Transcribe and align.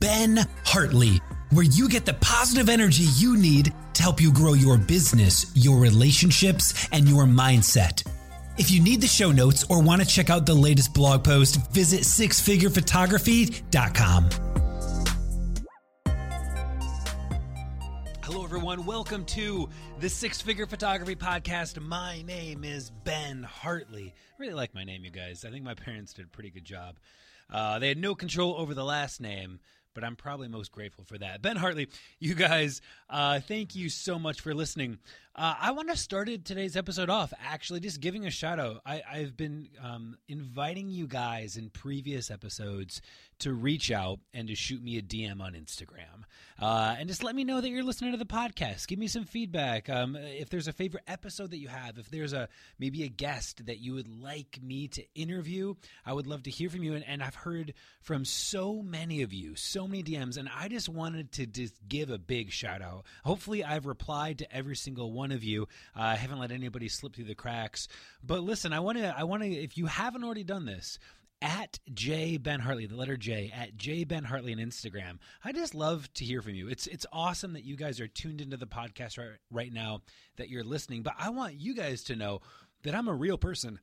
Ben 0.00 0.46
Hartley, 0.64 1.20
where 1.50 1.64
you 1.64 1.88
get 1.88 2.06
the 2.06 2.14
positive 2.14 2.68
energy 2.68 3.02
you 3.16 3.36
need 3.36 3.74
to 3.94 4.02
help 4.02 4.20
you 4.20 4.32
grow 4.32 4.52
your 4.52 4.78
business, 4.78 5.50
your 5.56 5.80
relationships, 5.80 6.86
and 6.92 7.08
your 7.08 7.24
mindset. 7.24 8.06
If 8.58 8.70
you 8.70 8.80
need 8.80 9.00
the 9.00 9.08
show 9.08 9.32
notes 9.32 9.64
or 9.68 9.82
want 9.82 10.00
to 10.00 10.06
check 10.06 10.30
out 10.30 10.46
the 10.46 10.54
latest 10.54 10.94
blog 10.94 11.24
post, 11.24 11.72
visit 11.72 12.02
sixfigurephotography.com. 12.02 14.28
Hello, 18.22 18.44
everyone. 18.44 18.86
Welcome 18.86 19.24
to 19.24 19.68
the 19.98 20.08
Six 20.08 20.40
Figure 20.40 20.68
Photography 20.68 21.16
Podcast. 21.16 21.80
My 21.80 22.22
name 22.22 22.62
is 22.62 22.92
Ben 23.02 23.42
Hartley. 23.42 24.14
I 24.14 24.40
really 24.40 24.54
like 24.54 24.76
my 24.76 24.84
name, 24.84 25.04
you 25.04 25.10
guys. 25.10 25.44
I 25.44 25.50
think 25.50 25.64
my 25.64 25.74
parents 25.74 26.12
did 26.12 26.26
a 26.26 26.28
pretty 26.28 26.50
good 26.50 26.64
job. 26.64 27.00
Uh, 27.50 27.78
they 27.78 27.88
had 27.88 27.98
no 27.98 28.14
control 28.14 28.54
over 28.58 28.74
the 28.74 28.84
last 28.84 29.20
name, 29.20 29.60
but 29.98 30.06
I'm 30.06 30.14
probably 30.14 30.46
most 30.46 30.70
grateful 30.70 31.02
for 31.02 31.18
that. 31.18 31.42
Ben 31.42 31.56
Hartley, 31.56 31.88
you 32.20 32.36
guys, 32.36 32.80
uh, 33.10 33.40
thank 33.40 33.74
you 33.74 33.88
so 33.88 34.16
much 34.16 34.40
for 34.40 34.54
listening. 34.54 34.98
Uh, 35.38 35.54
I 35.60 35.70
want 35.70 35.88
to 35.88 35.96
start 35.96 36.28
today's 36.44 36.76
episode 36.76 37.08
off 37.08 37.32
actually 37.46 37.78
just 37.78 38.00
giving 38.00 38.26
a 38.26 38.30
shout 38.30 38.58
out. 38.58 38.82
I, 38.84 39.02
have 39.12 39.36
been 39.36 39.68
um, 39.80 40.18
inviting 40.26 40.88
you 40.88 41.06
guys 41.06 41.56
in 41.56 41.70
previous 41.70 42.28
episodes 42.28 43.00
to 43.38 43.52
reach 43.52 43.92
out 43.92 44.18
and 44.34 44.48
to 44.48 44.56
shoot 44.56 44.82
me 44.82 44.98
a 44.98 45.02
DM 45.02 45.40
on 45.40 45.52
Instagram. 45.52 46.24
Uh, 46.60 46.96
and 46.98 47.08
just 47.08 47.22
let 47.22 47.36
me 47.36 47.44
know 47.44 47.60
that 47.60 47.68
you're 47.68 47.84
listening 47.84 48.10
to 48.10 48.18
the 48.18 48.24
podcast. 48.24 48.88
Give 48.88 48.98
me 48.98 49.06
some 49.06 49.24
feedback. 49.24 49.88
Um, 49.88 50.16
if 50.16 50.50
there's 50.50 50.66
a 50.66 50.72
favorite 50.72 51.04
episode 51.06 51.52
that 51.52 51.58
you 51.58 51.68
have, 51.68 51.98
if 51.98 52.10
there's 52.10 52.32
a 52.32 52.48
maybe 52.80 53.04
a 53.04 53.08
guest 53.08 53.66
that 53.66 53.78
you 53.78 53.94
would 53.94 54.08
like 54.08 54.58
me 54.60 54.88
to 54.88 55.04
interview, 55.14 55.74
I 56.04 56.14
would 56.14 56.26
love 56.26 56.42
to 56.44 56.50
hear 56.50 56.68
from 56.68 56.82
you. 56.82 56.94
And, 56.94 57.04
and 57.06 57.22
I've 57.22 57.36
heard 57.36 57.74
from 58.00 58.24
so 58.24 58.82
many 58.82 59.22
of 59.22 59.32
you, 59.32 59.54
so 59.54 59.86
many 59.86 60.02
DMs, 60.02 60.36
and 60.36 60.48
I 60.52 60.66
just 60.66 60.88
wanted 60.88 61.30
to 61.32 61.46
just 61.46 61.74
give 61.88 62.10
a 62.10 62.18
big 62.18 62.50
shout 62.50 62.82
out. 62.82 63.04
Hopefully, 63.24 63.62
I've 63.62 63.86
replied 63.86 64.38
to 64.38 64.52
every 64.52 64.74
single 64.74 65.12
one 65.12 65.27
of 65.32 65.44
you. 65.44 65.64
Uh, 65.96 66.02
I 66.02 66.16
haven't 66.16 66.38
let 66.38 66.50
anybody 66.50 66.88
slip 66.88 67.14
through 67.14 67.24
the 67.24 67.34
cracks. 67.34 67.88
But 68.22 68.40
listen, 68.40 68.72
I 68.72 68.80
want 68.80 68.98
to, 68.98 69.14
I 69.16 69.24
want 69.24 69.42
to, 69.42 69.48
if 69.48 69.76
you 69.76 69.86
haven't 69.86 70.24
already 70.24 70.44
done 70.44 70.66
this, 70.66 70.98
at 71.40 71.78
J 71.92 72.36
Ben 72.36 72.60
Hartley, 72.60 72.86
the 72.86 72.96
letter 72.96 73.16
J 73.16 73.52
at 73.54 73.76
J 73.76 74.04
Ben 74.04 74.24
Hartley 74.24 74.52
on 74.52 74.58
Instagram. 74.58 75.18
I 75.44 75.52
just 75.52 75.74
love 75.74 76.12
to 76.14 76.24
hear 76.24 76.42
from 76.42 76.54
you. 76.54 76.68
It's 76.68 76.86
it's 76.86 77.06
awesome 77.12 77.52
that 77.52 77.64
you 77.64 77.76
guys 77.76 78.00
are 78.00 78.08
tuned 78.08 78.40
into 78.40 78.56
the 78.56 78.66
podcast 78.66 79.18
right, 79.18 79.38
right 79.50 79.72
now, 79.72 80.02
that 80.36 80.48
you're 80.48 80.64
listening. 80.64 81.02
But 81.02 81.14
I 81.18 81.30
want 81.30 81.54
you 81.54 81.74
guys 81.74 82.02
to 82.04 82.16
know 82.16 82.40
that 82.82 82.94
I'm 82.94 83.08
a 83.08 83.14
real 83.14 83.38
person, 83.38 83.78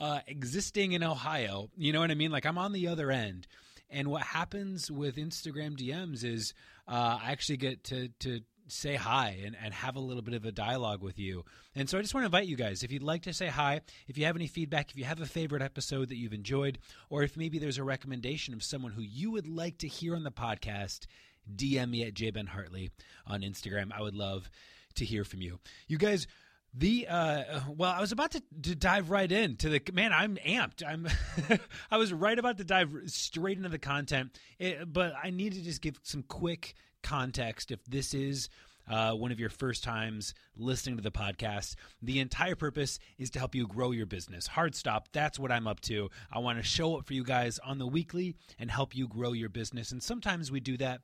uh, 0.00 0.20
existing 0.26 0.92
in 0.92 1.02
Ohio. 1.02 1.70
You 1.76 1.92
know 1.92 2.00
what 2.00 2.10
I 2.10 2.14
mean? 2.14 2.30
Like 2.30 2.46
I'm 2.46 2.58
on 2.58 2.72
the 2.72 2.88
other 2.88 3.10
end. 3.10 3.46
And 3.90 4.08
what 4.08 4.22
happens 4.22 4.90
with 4.90 5.16
Instagram 5.16 5.78
DMs 5.78 6.22
is 6.24 6.52
uh, 6.86 7.18
I 7.22 7.32
actually 7.32 7.56
get 7.56 7.84
to 7.84 8.08
to 8.20 8.40
say 8.68 8.96
hi 8.96 9.38
and, 9.44 9.56
and 9.62 9.72
have 9.74 9.96
a 9.96 10.00
little 10.00 10.22
bit 10.22 10.34
of 10.34 10.44
a 10.44 10.52
dialogue 10.52 11.02
with 11.02 11.18
you. 11.18 11.44
And 11.74 11.88
so 11.88 11.98
I 11.98 12.02
just 12.02 12.14
want 12.14 12.22
to 12.22 12.26
invite 12.26 12.46
you 12.46 12.56
guys, 12.56 12.82
if 12.82 12.92
you'd 12.92 13.02
like 13.02 13.22
to 13.22 13.32
say 13.32 13.48
hi, 13.48 13.80
if 14.06 14.18
you 14.18 14.24
have 14.26 14.36
any 14.36 14.46
feedback, 14.46 14.90
if 14.90 14.96
you 14.96 15.04
have 15.04 15.20
a 15.20 15.26
favorite 15.26 15.62
episode 15.62 16.08
that 16.08 16.16
you've 16.16 16.32
enjoyed, 16.32 16.78
or 17.10 17.22
if 17.22 17.36
maybe 17.36 17.58
there's 17.58 17.78
a 17.78 17.84
recommendation 17.84 18.54
of 18.54 18.62
someone 18.62 18.92
who 18.92 19.02
you 19.02 19.30
would 19.30 19.46
like 19.46 19.78
to 19.78 19.88
hear 19.88 20.14
on 20.14 20.24
the 20.24 20.30
podcast, 20.30 21.06
DM 21.54 21.90
me 21.90 22.04
at 22.04 22.14
jbenhartley 22.14 22.90
on 23.26 23.40
Instagram. 23.42 23.92
I 23.92 24.02
would 24.02 24.14
love 24.14 24.50
to 24.96 25.04
hear 25.04 25.24
from 25.24 25.40
you. 25.42 25.58
You 25.86 25.98
guys, 25.98 26.26
the 26.74 27.06
uh 27.08 27.60
well 27.76 27.90
i 27.90 27.98
was 27.98 28.12
about 28.12 28.30
to, 28.30 28.42
to 28.60 28.74
dive 28.74 29.10
right 29.10 29.32
into 29.32 29.70
the 29.70 29.80
man 29.94 30.12
i'm 30.12 30.36
amped 30.46 30.86
i'm 30.86 31.08
i 31.90 31.96
was 31.96 32.12
right 32.12 32.38
about 32.38 32.58
to 32.58 32.64
dive 32.64 32.92
straight 33.06 33.56
into 33.56 33.70
the 33.70 33.78
content 33.78 34.38
it, 34.58 34.92
but 34.92 35.14
i 35.22 35.30
need 35.30 35.54
to 35.54 35.62
just 35.62 35.80
give 35.80 35.98
some 36.02 36.22
quick 36.22 36.74
context 37.02 37.70
if 37.70 37.84
this 37.84 38.14
is 38.14 38.48
uh, 38.88 39.12
one 39.12 39.30
of 39.30 39.40
your 39.40 39.50
first 39.50 39.84
times 39.84 40.34
listening 40.56 40.96
to 40.96 41.02
the 41.02 41.10
podcast. 41.10 41.74
The 42.02 42.20
entire 42.20 42.56
purpose 42.56 42.98
is 43.18 43.30
to 43.30 43.38
help 43.38 43.54
you 43.54 43.66
grow 43.66 43.90
your 43.90 44.06
business. 44.06 44.46
Hard 44.46 44.74
stop. 44.74 45.08
That's 45.12 45.38
what 45.38 45.52
I'm 45.52 45.66
up 45.66 45.80
to. 45.82 46.08
I 46.32 46.38
want 46.38 46.58
to 46.58 46.64
show 46.64 46.96
up 46.96 47.06
for 47.06 47.14
you 47.14 47.24
guys 47.24 47.58
on 47.58 47.78
the 47.78 47.86
weekly 47.86 48.34
and 48.58 48.70
help 48.70 48.96
you 48.96 49.06
grow 49.06 49.32
your 49.32 49.50
business. 49.50 49.92
And 49.92 50.02
sometimes 50.02 50.50
we 50.50 50.60
do 50.60 50.76
that 50.78 51.02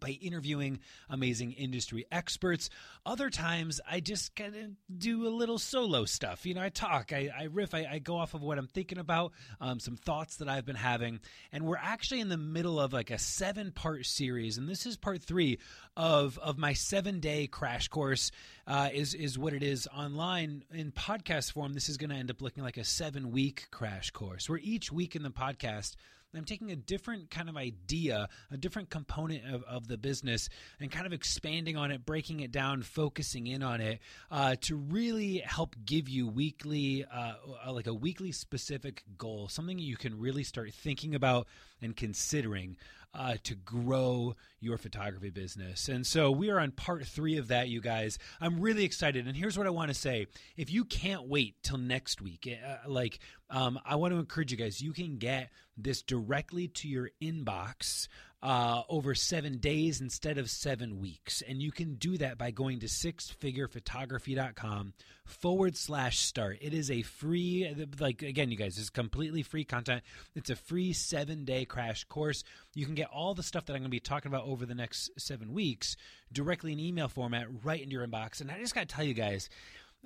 by 0.00 0.10
interviewing 0.10 0.80
amazing 1.08 1.52
industry 1.52 2.04
experts. 2.10 2.70
Other 3.04 3.30
times, 3.30 3.80
I 3.90 4.00
just 4.00 4.34
kind 4.34 4.54
of 4.56 4.98
do 4.98 5.26
a 5.26 5.30
little 5.30 5.58
solo 5.58 6.04
stuff. 6.04 6.46
You 6.46 6.54
know, 6.54 6.62
I 6.62 6.68
talk, 6.68 7.12
I, 7.12 7.30
I 7.36 7.44
riff, 7.44 7.74
I, 7.74 7.86
I, 7.90 7.98
go 7.98 8.16
off 8.16 8.34
of 8.34 8.42
what 8.42 8.58
I'm 8.58 8.66
thinking 8.66 8.98
about, 8.98 9.32
um, 9.60 9.80
some 9.80 9.96
thoughts 9.96 10.36
that 10.36 10.48
I've 10.48 10.66
been 10.66 10.76
having. 10.76 11.20
And 11.52 11.64
we're 11.64 11.76
actually 11.76 12.20
in 12.20 12.28
the 12.28 12.36
middle 12.36 12.78
of 12.78 12.92
like 12.92 13.10
a 13.10 13.18
seven 13.18 13.72
part 13.72 14.06
series. 14.06 14.58
And 14.58 14.68
this 14.68 14.86
is 14.86 14.96
part 14.96 15.22
three 15.22 15.58
of, 15.96 16.38
of 16.38 16.58
my 16.58 16.72
seven 16.72 17.20
day 17.20 17.46
crash 17.46 17.88
course, 17.88 18.30
uh, 18.66 18.90
is, 18.92 19.14
is 19.14 19.38
what 19.38 19.52
it 19.52 19.62
is 19.62 19.88
online 19.96 20.64
in 20.72 20.92
podcast 20.92 21.52
form. 21.52 21.72
This 21.72 21.88
is 21.88 21.96
going 21.96 22.10
to 22.10 22.16
end 22.16 22.30
up 22.30 22.42
looking 22.42 22.62
like 22.62 22.76
a 22.76 22.84
seven 22.84 23.30
week 23.30 23.68
crash 23.70 24.10
course 24.10 24.48
where 24.48 24.60
each 24.62 24.92
week 24.92 25.16
in 25.16 25.22
the 25.22 25.30
podcast, 25.30 25.96
I'm 26.38 26.44
taking 26.44 26.70
a 26.70 26.76
different 26.76 27.30
kind 27.30 27.48
of 27.48 27.56
idea, 27.56 28.28
a 28.50 28.56
different 28.56 28.90
component 28.90 29.46
of, 29.52 29.62
of 29.64 29.88
the 29.88 29.96
business, 29.96 30.48
and 30.80 30.90
kind 30.90 31.06
of 31.06 31.12
expanding 31.12 31.76
on 31.76 31.90
it, 31.90 32.04
breaking 32.04 32.40
it 32.40 32.52
down, 32.52 32.82
focusing 32.82 33.46
in 33.46 33.62
on 33.62 33.80
it 33.80 34.00
uh, 34.30 34.56
to 34.62 34.76
really 34.76 35.38
help 35.38 35.76
give 35.84 36.08
you 36.08 36.26
weekly, 36.28 37.04
uh, 37.04 37.34
uh, 37.66 37.72
like 37.72 37.86
a 37.86 37.94
weekly 37.94 38.32
specific 38.32 39.04
goal, 39.18 39.48
something 39.48 39.78
you 39.78 39.96
can 39.96 40.18
really 40.18 40.44
start 40.44 40.72
thinking 40.72 41.14
about 41.14 41.46
and 41.80 41.96
considering 41.96 42.76
uh, 43.16 43.36
to 43.44 43.54
grow 43.54 44.34
your 44.60 44.76
photography 44.76 45.30
business. 45.30 45.88
And 45.88 46.06
so 46.06 46.30
we 46.30 46.50
are 46.50 46.60
on 46.60 46.70
part 46.70 47.06
three 47.06 47.38
of 47.38 47.48
that, 47.48 47.68
you 47.68 47.80
guys. 47.80 48.18
I'm 48.40 48.60
really 48.60 48.84
excited. 48.84 49.26
And 49.26 49.36
here's 49.36 49.56
what 49.56 49.66
I 49.66 49.70
want 49.70 49.88
to 49.88 49.94
say 49.94 50.26
if 50.56 50.70
you 50.70 50.84
can't 50.84 51.26
wait 51.26 51.62
till 51.62 51.78
next 51.78 52.20
week, 52.20 52.46
uh, 52.46 52.88
like, 52.88 53.18
um, 53.50 53.78
I 53.84 53.96
want 53.96 54.12
to 54.12 54.18
encourage 54.18 54.50
you 54.50 54.56
guys, 54.56 54.80
you 54.80 54.92
can 54.92 55.18
get 55.18 55.50
this 55.76 56.02
directly 56.02 56.68
to 56.68 56.88
your 56.88 57.10
inbox 57.22 58.08
uh, 58.42 58.82
over 58.88 59.14
seven 59.14 59.58
days 59.58 60.00
instead 60.00 60.38
of 60.38 60.50
seven 60.50 60.98
weeks. 61.00 61.42
And 61.46 61.62
you 61.62 61.70
can 61.72 61.94
do 61.94 62.16
that 62.18 62.38
by 62.38 62.50
going 62.50 62.80
to 62.80 62.86
sixfigurephotography.com 62.86 64.94
forward 65.24 65.76
slash 65.76 66.18
start. 66.18 66.58
It 66.60 66.74
is 66.74 66.90
a 66.90 67.02
free, 67.02 67.86
like, 67.98 68.22
again, 68.22 68.50
you 68.50 68.56
guys, 68.56 68.78
it's 68.78 68.90
completely 68.90 69.42
free 69.42 69.64
content. 69.64 70.02
It's 70.34 70.50
a 70.50 70.56
free 70.56 70.92
seven 70.92 71.44
day 71.44 71.64
crash 71.64 72.04
course. 72.04 72.44
You 72.74 72.84
can 72.84 72.94
get 72.94 73.08
all 73.12 73.34
the 73.34 73.42
stuff 73.42 73.64
that 73.66 73.72
I'm 73.72 73.80
going 73.80 73.90
to 73.90 73.90
be 73.90 74.00
talking 74.00 74.30
about 74.30 74.46
over 74.46 74.66
the 74.66 74.74
next 74.74 75.10
seven 75.18 75.52
weeks 75.52 75.96
directly 76.32 76.72
in 76.72 76.80
email 76.80 77.08
format 77.08 77.46
right 77.64 77.80
into 77.80 77.94
your 77.94 78.06
inbox. 78.06 78.40
And 78.40 78.50
I 78.50 78.58
just 78.58 78.74
got 78.74 78.88
to 78.88 78.94
tell 78.94 79.04
you 79.04 79.14
guys, 79.14 79.48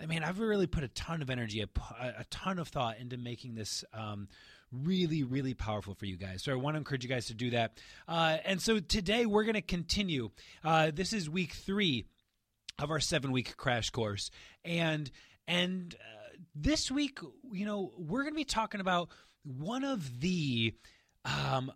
I 0.00 0.06
mean, 0.06 0.22
I've 0.22 0.40
really 0.40 0.66
put 0.66 0.82
a 0.82 0.88
ton 0.88 1.22
of 1.22 1.30
energy, 1.30 1.60
a, 1.60 1.68
a 2.00 2.24
ton 2.30 2.58
of 2.58 2.68
thought 2.68 2.98
into 2.98 3.16
making 3.16 3.54
this 3.54 3.84
um, 3.92 4.28
really, 4.72 5.22
really 5.22 5.54
powerful 5.54 5.94
for 5.94 6.06
you 6.06 6.16
guys. 6.16 6.42
So 6.42 6.52
I 6.52 6.56
want 6.56 6.74
to 6.74 6.78
encourage 6.78 7.04
you 7.04 7.10
guys 7.10 7.26
to 7.26 7.34
do 7.34 7.50
that. 7.50 7.78
Uh, 8.08 8.38
and 8.44 8.62
so 8.62 8.80
today 8.80 9.26
we're 9.26 9.44
going 9.44 9.54
to 9.54 9.62
continue. 9.62 10.30
Uh, 10.64 10.90
this 10.94 11.12
is 11.12 11.28
week 11.28 11.52
three 11.52 12.06
of 12.78 12.90
our 12.90 13.00
seven 13.00 13.30
week 13.32 13.56
crash 13.56 13.90
course. 13.90 14.30
And 14.64 15.10
And 15.46 15.94
uh, 15.94 16.36
this 16.54 16.90
week, 16.90 17.18
you 17.52 17.66
know, 17.66 17.92
we're 17.98 18.22
going 18.22 18.34
to 18.34 18.38
be 18.38 18.44
talking 18.44 18.80
about 18.80 19.08
one 19.42 19.84
of 19.84 20.20
the, 20.20 20.72
um, 21.24 21.72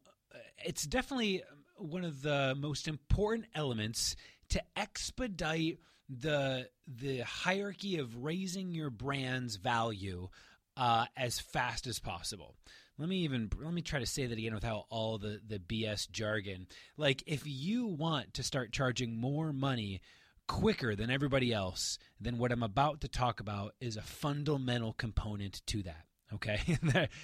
it's 0.65 0.87
definitely 0.87 1.43
one 1.77 2.05
of 2.05 2.23
the 2.23 2.55
most 2.57 2.87
important 2.87 3.47
elements 3.55 4.15
to 4.51 4.63
expedite 4.77 5.81
the 6.09 6.69
the 6.87 7.21
hierarchy 7.21 7.99
of 7.99 8.25
raising 8.25 8.73
your 8.73 8.91
brand's 8.91 9.57
value 9.57 10.29
uh, 10.77 11.07
as 11.17 11.41
fast 11.41 11.87
as 11.87 11.99
possible. 11.99 12.57
Let 12.99 13.09
me 13.09 13.19
even 13.19 13.51
let 13.61 13.73
me 13.73 13.83
try 13.83 14.01
to 14.01 14.07
say 14.07 14.27
that 14.27 14.39
again 14.39 14.55
without 14.55 14.85
all 14.91 15.19
the 15.19 15.41
the 15.47 15.59
BS 15.59 16.11
jargon. 16.11 16.67
Like 16.97 17.23
if 17.27 17.43
you 17.45 17.87
want 17.87 18.35
to 18.35 18.43
start 18.43 18.73
charging 18.73 19.19
more 19.19 19.53
money 19.53 20.01
quicker 20.47 20.95
than 20.95 21.11
everybody 21.11 21.53
else, 21.53 21.99
then 22.21 22.39
what 22.39 22.53
I'm 22.53 22.63
about 22.63 23.01
to 23.01 23.09
talk 23.09 23.41
about 23.41 23.75
is 23.81 23.97
a 23.97 24.03
fundamental 24.03 24.93
component 24.93 25.63
to 25.69 25.83
that. 25.85 26.05
Okay, 26.35 26.61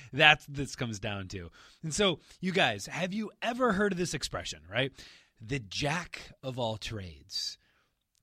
that's 0.12 0.46
this 0.46 0.76
comes 0.76 0.98
down 0.98 1.28
to. 1.28 1.50
And 1.82 1.92
so, 1.94 2.20
you 2.40 2.52
guys, 2.52 2.86
have 2.86 3.12
you 3.12 3.30
ever 3.42 3.72
heard 3.72 3.92
of 3.92 3.98
this 3.98 4.14
expression? 4.14 4.60
Right, 4.70 4.92
the 5.40 5.58
jack 5.58 6.32
of 6.42 6.58
all 6.58 6.76
trades 6.76 7.58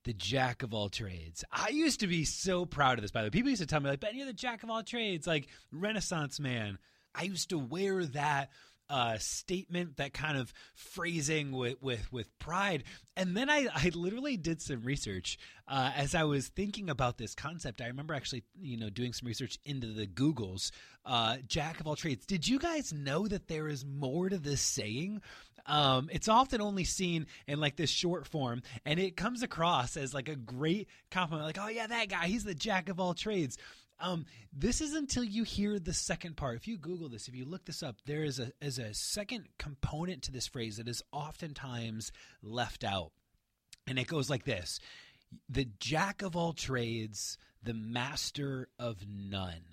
the 0.07 0.13
jack 0.13 0.63
of 0.63 0.73
all 0.73 0.87
trades. 0.87 1.43
I 1.51 1.67
used 1.67 1.99
to 1.99 2.07
be 2.07 2.23
so 2.23 2.65
proud 2.65 2.97
of 2.97 3.01
this, 3.01 3.11
by 3.11 3.21
the 3.21 3.25
way. 3.25 3.31
People 3.31 3.49
used 3.49 3.61
to 3.61 3.67
tell 3.67 3.81
me, 3.81 3.89
like, 3.89 3.99
Ben, 3.99 4.15
you're 4.15 4.25
the 4.25 4.31
jack 4.31 4.63
of 4.63 4.69
all 4.69 4.81
trades, 4.81 5.27
like 5.27 5.49
Renaissance 5.69 6.39
man. 6.39 6.77
I 7.13 7.23
used 7.23 7.49
to 7.49 7.57
wear 7.57 8.05
that 8.05 8.51
uh, 8.89 9.17
statement, 9.17 9.97
that 9.97 10.13
kind 10.13 10.37
of 10.37 10.53
phrasing 10.75 11.51
with 11.51 11.81
with 11.81 12.11
with 12.11 12.37
pride. 12.39 12.83
And 13.15 13.35
then 13.35 13.49
I, 13.49 13.67
I 13.73 13.91
literally 13.93 14.37
did 14.37 14.61
some 14.61 14.81
research 14.81 15.37
uh, 15.67 15.91
as 15.95 16.15
I 16.15 16.23
was 16.23 16.47
thinking 16.49 16.89
about 16.89 17.17
this 17.17 17.35
concept. 17.35 17.81
I 17.81 17.87
remember 17.87 18.13
actually, 18.13 18.43
you 18.59 18.77
know, 18.77 18.89
doing 18.89 19.13
some 19.13 19.27
research 19.27 19.57
into 19.65 19.87
the 19.87 20.07
Googles, 20.07 20.71
uh, 21.05 21.37
jack 21.47 21.79
of 21.79 21.87
all 21.87 21.95
trades. 21.95 22.25
Did 22.25 22.47
you 22.47 22.59
guys 22.59 22.93
know 22.93 23.27
that 23.27 23.47
there 23.47 23.67
is 23.67 23.85
more 23.85 24.29
to 24.29 24.37
this 24.37 24.61
saying? 24.61 25.21
Um, 25.65 26.09
it's 26.11 26.29
often 26.29 26.61
only 26.61 26.85
seen 26.85 27.27
in 27.45 27.59
like 27.59 27.75
this 27.75 27.89
short 27.89 28.25
form, 28.25 28.61
and 28.85 28.99
it 28.99 29.17
comes 29.17 29.43
across 29.43 29.97
as 29.97 30.13
like 30.13 30.29
a 30.29 30.35
great 30.35 30.87
compliment. 31.11 31.45
Like, 31.45 31.59
oh 31.59 31.67
yeah, 31.67 31.87
that 31.87 32.09
guy, 32.09 32.27
he's 32.27 32.45
the 32.45 32.55
jack 32.55 32.87
of 32.87 32.99
all 32.99 33.13
trades. 33.13 33.57
Um, 33.99 34.25
this 34.53 34.81
is 34.81 34.93
until 34.93 35.23
you 35.23 35.43
hear 35.43 35.79
the 35.79 35.93
second 35.93 36.37
part. 36.37 36.55
If 36.55 36.67
you 36.67 36.77
Google 36.77 37.09
this, 37.09 37.27
if 37.27 37.35
you 37.35 37.45
look 37.45 37.65
this 37.65 37.81
up, 37.81 37.97
there 38.05 38.23
is 38.23 38.39
a 38.39 38.51
is 38.61 38.77
a 38.77 38.93
second 38.93 39.47
component 39.57 40.23
to 40.23 40.31
this 40.31 40.47
phrase 40.47 40.77
that 40.77 40.87
is 40.87 41.01
oftentimes 41.11 42.11
left 42.43 42.83
out, 42.83 43.11
and 43.87 43.97
it 43.97 44.07
goes 44.07 44.29
like 44.29 44.45
this: 44.45 44.79
the 45.49 45.67
jack 45.79 46.21
of 46.21 46.35
all 46.35 46.53
trades, 46.53 47.37
the 47.63 47.73
master 47.73 48.69
of 48.77 49.05
none. 49.07 49.63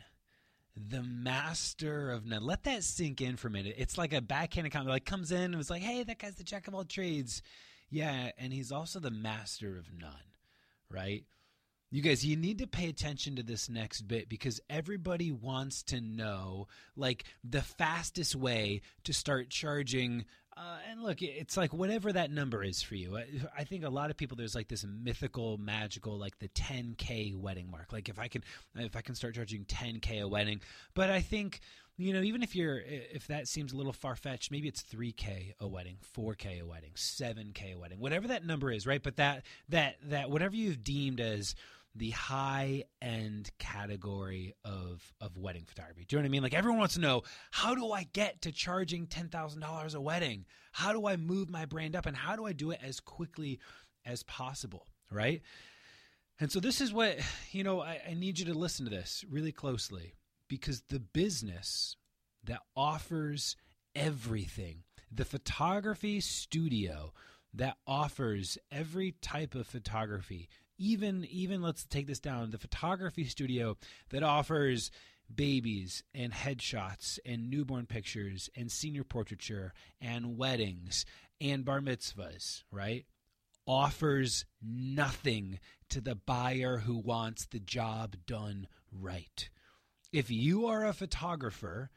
The 0.76 1.02
master 1.02 2.10
of 2.10 2.26
none. 2.26 2.42
Let 2.42 2.64
that 2.64 2.82
sink 2.82 3.20
in 3.20 3.36
for 3.36 3.46
a 3.48 3.50
minute. 3.50 3.76
It's 3.78 3.96
like 3.96 4.12
a 4.12 4.20
backhanded 4.20 4.72
comment. 4.72 4.90
Like 4.90 5.04
comes 5.04 5.30
in 5.30 5.42
and 5.42 5.56
was 5.56 5.70
like, 5.70 5.82
"Hey, 5.82 6.02
that 6.02 6.18
guy's 6.18 6.34
the 6.34 6.44
jack 6.44 6.66
of 6.66 6.74
all 6.74 6.84
trades." 6.84 7.42
Yeah, 7.90 8.30
and 8.38 8.52
he's 8.52 8.72
also 8.72 8.98
the 8.98 9.10
master 9.10 9.76
of 9.76 9.92
none, 9.92 10.32
right? 10.90 11.24
You 11.90 12.02
guys, 12.02 12.24
you 12.24 12.36
need 12.36 12.58
to 12.58 12.66
pay 12.66 12.88
attention 12.88 13.36
to 13.36 13.42
this 13.42 13.68
next 13.68 14.02
bit 14.02 14.28
because 14.28 14.60
everybody 14.68 15.30
wants 15.30 15.82
to 15.84 16.00
know 16.00 16.66
like 16.96 17.24
the 17.44 17.62
fastest 17.62 18.34
way 18.34 18.82
to 19.04 19.12
start 19.12 19.50
charging. 19.50 20.24
Uh, 20.56 20.78
and 20.88 21.02
look, 21.02 21.20
it's 21.20 21.56
like 21.56 21.72
whatever 21.72 22.12
that 22.12 22.30
number 22.30 22.62
is 22.62 22.80
for 22.80 22.94
you. 22.94 23.16
I, 23.16 23.26
I, 23.58 23.64
think 23.64 23.84
a 23.84 23.88
lot 23.88 24.10
of 24.10 24.16
people 24.16 24.36
there's 24.36 24.54
like 24.54 24.68
this 24.68 24.84
mythical, 24.84 25.58
magical, 25.58 26.16
like 26.16 26.38
the 26.38 26.48
10k 26.48 27.34
wedding 27.34 27.68
mark. 27.68 27.92
Like 27.92 28.08
if 28.08 28.20
I 28.20 28.28
can, 28.28 28.44
if 28.76 28.94
I 28.94 29.00
can 29.00 29.16
start 29.16 29.34
charging 29.34 29.64
10k 29.64 30.22
a 30.22 30.28
wedding. 30.28 30.60
But 30.94 31.10
I 31.10 31.22
think 31.22 31.60
you 31.96 32.12
know, 32.12 32.22
even 32.22 32.42
if 32.42 32.56
you're 32.56 32.80
if 32.84 33.28
that 33.28 33.46
seems 33.46 33.72
a 33.72 33.76
little 33.76 33.92
far 33.92 34.16
fetched, 34.16 34.50
maybe 34.50 34.68
it's 34.68 34.82
3k 34.82 35.54
a 35.60 35.66
wedding, 35.66 35.96
4k 36.16 36.60
a 36.60 36.66
wedding, 36.66 36.90
7k 36.94 37.74
a 37.74 37.78
wedding, 37.78 38.00
whatever 38.00 38.28
that 38.28 38.44
number 38.44 38.70
is, 38.72 38.86
right? 38.86 39.02
But 39.02 39.16
that 39.16 39.44
that 39.68 39.96
that 40.04 40.30
whatever 40.30 40.56
you've 40.56 40.82
deemed 40.82 41.20
as 41.20 41.54
the 41.94 42.10
high 42.10 42.84
end 43.00 43.50
category 43.58 44.54
of 44.64 45.12
of 45.20 45.36
wedding 45.36 45.64
photography. 45.66 46.04
Do 46.04 46.16
you 46.16 46.18
know 46.18 46.24
what 46.24 46.28
I 46.28 46.32
mean? 46.32 46.42
Like 46.42 46.54
everyone 46.54 46.78
wants 46.78 46.94
to 46.94 47.00
know 47.00 47.22
how 47.50 47.74
do 47.74 47.92
I 47.92 48.04
get 48.04 48.42
to 48.42 48.52
charging 48.52 49.06
ten 49.06 49.28
thousand 49.28 49.60
dollars 49.60 49.94
a 49.94 50.00
wedding? 50.00 50.46
How 50.72 50.92
do 50.92 51.06
I 51.06 51.16
move 51.16 51.48
my 51.48 51.66
brand 51.66 51.94
up, 51.94 52.06
and 52.06 52.16
how 52.16 52.36
do 52.36 52.46
I 52.46 52.52
do 52.52 52.70
it 52.70 52.80
as 52.82 53.00
quickly 53.00 53.60
as 54.04 54.22
possible? 54.24 54.88
Right. 55.10 55.42
And 56.40 56.50
so 56.50 56.58
this 56.58 56.80
is 56.80 56.92
what 56.92 57.18
you 57.52 57.62
know. 57.62 57.80
I, 57.80 58.00
I 58.10 58.14
need 58.14 58.38
you 58.38 58.46
to 58.46 58.54
listen 58.54 58.84
to 58.86 58.90
this 58.90 59.24
really 59.30 59.52
closely 59.52 60.14
because 60.48 60.82
the 60.88 61.00
business 61.00 61.96
that 62.42 62.60
offers 62.76 63.56
everything, 63.94 64.82
the 65.12 65.24
photography 65.24 66.20
studio 66.20 67.12
that 67.54 67.76
offers 67.86 68.58
every 68.72 69.12
type 69.22 69.54
of 69.54 69.66
photography 69.66 70.48
even 70.78 71.24
even 71.30 71.62
let's 71.62 71.84
take 71.84 72.06
this 72.06 72.20
down 72.20 72.50
the 72.50 72.58
photography 72.58 73.24
studio 73.24 73.76
that 74.10 74.22
offers 74.22 74.90
babies 75.34 76.02
and 76.14 76.32
headshots 76.32 77.18
and 77.24 77.48
newborn 77.48 77.86
pictures 77.86 78.50
and 78.56 78.70
senior 78.70 79.04
portraiture 79.04 79.72
and 80.00 80.36
weddings 80.36 81.04
and 81.40 81.64
bar 81.64 81.80
mitzvahs 81.80 82.62
right 82.70 83.06
offers 83.66 84.44
nothing 84.62 85.58
to 85.88 86.00
the 86.00 86.14
buyer 86.14 86.78
who 86.78 86.98
wants 86.98 87.46
the 87.46 87.60
job 87.60 88.16
done 88.26 88.66
right. 88.92 89.48
If 90.12 90.30
you 90.30 90.66
are 90.66 90.86
a 90.86 90.92
photographer 90.92 91.90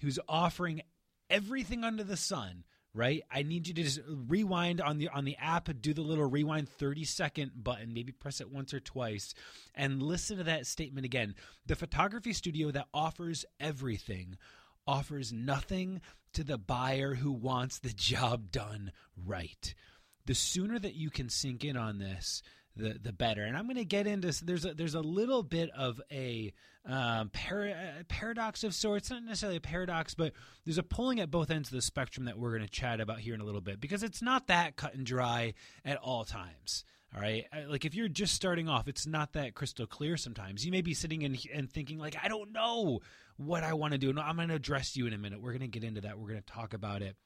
who's 0.00 0.18
offering 0.28 0.82
everything 1.28 1.84
under 1.84 2.04
the 2.04 2.16
sun 2.16 2.64
right? 2.94 3.22
I 3.30 3.42
need 3.42 3.68
you 3.68 3.74
to 3.74 3.82
just 3.82 4.00
rewind 4.06 4.80
on 4.80 4.98
the 4.98 5.08
on 5.08 5.24
the 5.24 5.36
app, 5.36 5.68
do 5.80 5.94
the 5.94 6.02
little 6.02 6.28
rewind 6.28 6.68
30 6.68 7.04
second 7.04 7.52
button, 7.54 7.94
maybe 7.94 8.12
press 8.12 8.40
it 8.40 8.50
once 8.50 8.74
or 8.74 8.80
twice 8.80 9.34
and 9.74 10.02
listen 10.02 10.38
to 10.38 10.44
that 10.44 10.66
statement 10.66 11.04
again. 11.04 11.34
The 11.66 11.76
photography 11.76 12.32
studio 12.32 12.70
that 12.72 12.88
offers 12.92 13.44
everything 13.58 14.36
offers 14.86 15.32
nothing 15.32 16.00
to 16.32 16.44
the 16.44 16.58
buyer 16.58 17.14
who 17.14 17.32
wants 17.32 17.78
the 17.78 17.92
job 17.92 18.50
done 18.50 18.92
right. 19.16 19.74
The 20.26 20.34
sooner 20.34 20.78
that 20.78 20.94
you 20.94 21.10
can 21.10 21.28
sink 21.28 21.64
in 21.64 21.76
on 21.76 21.98
this, 21.98 22.42
the 22.76 22.98
the 23.02 23.12
better. 23.12 23.42
And 23.42 23.56
I'm 23.56 23.64
going 23.64 23.76
to 23.76 23.84
get 23.84 24.06
into 24.06 24.32
there's 24.44 24.64
a, 24.64 24.74
there's 24.74 24.94
a 24.94 25.00
little 25.00 25.42
bit 25.42 25.70
of 25.76 26.00
a 26.10 26.52
um, 26.86 27.30
para, 27.30 28.04
paradox 28.08 28.64
of 28.64 28.74
sorts, 28.74 29.10
not 29.10 29.22
necessarily 29.22 29.56
a 29.56 29.60
paradox, 29.60 30.14
but 30.14 30.32
there's 30.64 30.78
a 30.78 30.82
pulling 30.82 31.20
at 31.20 31.30
both 31.30 31.50
ends 31.50 31.68
of 31.68 31.74
the 31.74 31.82
spectrum 31.82 32.26
that 32.26 32.38
we're 32.38 32.50
going 32.50 32.62
to 32.62 32.68
chat 32.68 33.00
about 33.00 33.20
here 33.20 33.34
in 33.34 33.40
a 33.40 33.44
little 33.44 33.60
bit 33.60 33.80
because 33.80 34.02
it's 34.02 34.22
not 34.22 34.46
that 34.46 34.76
cut 34.76 34.94
and 34.94 35.04
dry 35.04 35.54
at 35.84 35.98
all 35.98 36.24
times. 36.24 36.84
All 37.14 37.20
right. 37.20 37.44
Like 37.68 37.84
if 37.84 37.94
you're 37.94 38.08
just 38.08 38.34
starting 38.34 38.68
off, 38.68 38.86
it's 38.86 39.06
not 39.06 39.32
that 39.32 39.54
crystal 39.54 39.86
clear 39.86 40.16
sometimes. 40.16 40.64
You 40.64 40.70
may 40.70 40.80
be 40.80 40.94
sitting 40.94 41.22
in 41.22 41.36
and 41.52 41.70
thinking, 41.70 41.98
like, 41.98 42.16
I 42.22 42.28
don't 42.28 42.52
know 42.52 43.00
what 43.36 43.64
I 43.64 43.72
want 43.72 43.92
to 43.92 43.98
do. 43.98 44.12
No, 44.12 44.22
I'm 44.22 44.36
going 44.36 44.48
to 44.48 44.54
address 44.54 44.96
you 44.96 45.06
in 45.06 45.12
a 45.12 45.18
minute. 45.18 45.40
We're 45.40 45.52
going 45.52 45.60
to 45.60 45.66
get 45.66 45.82
into 45.82 46.02
that. 46.02 46.18
We're 46.18 46.28
going 46.28 46.42
to 46.42 46.52
talk 46.52 46.72
about 46.72 47.02
it. 47.02 47.16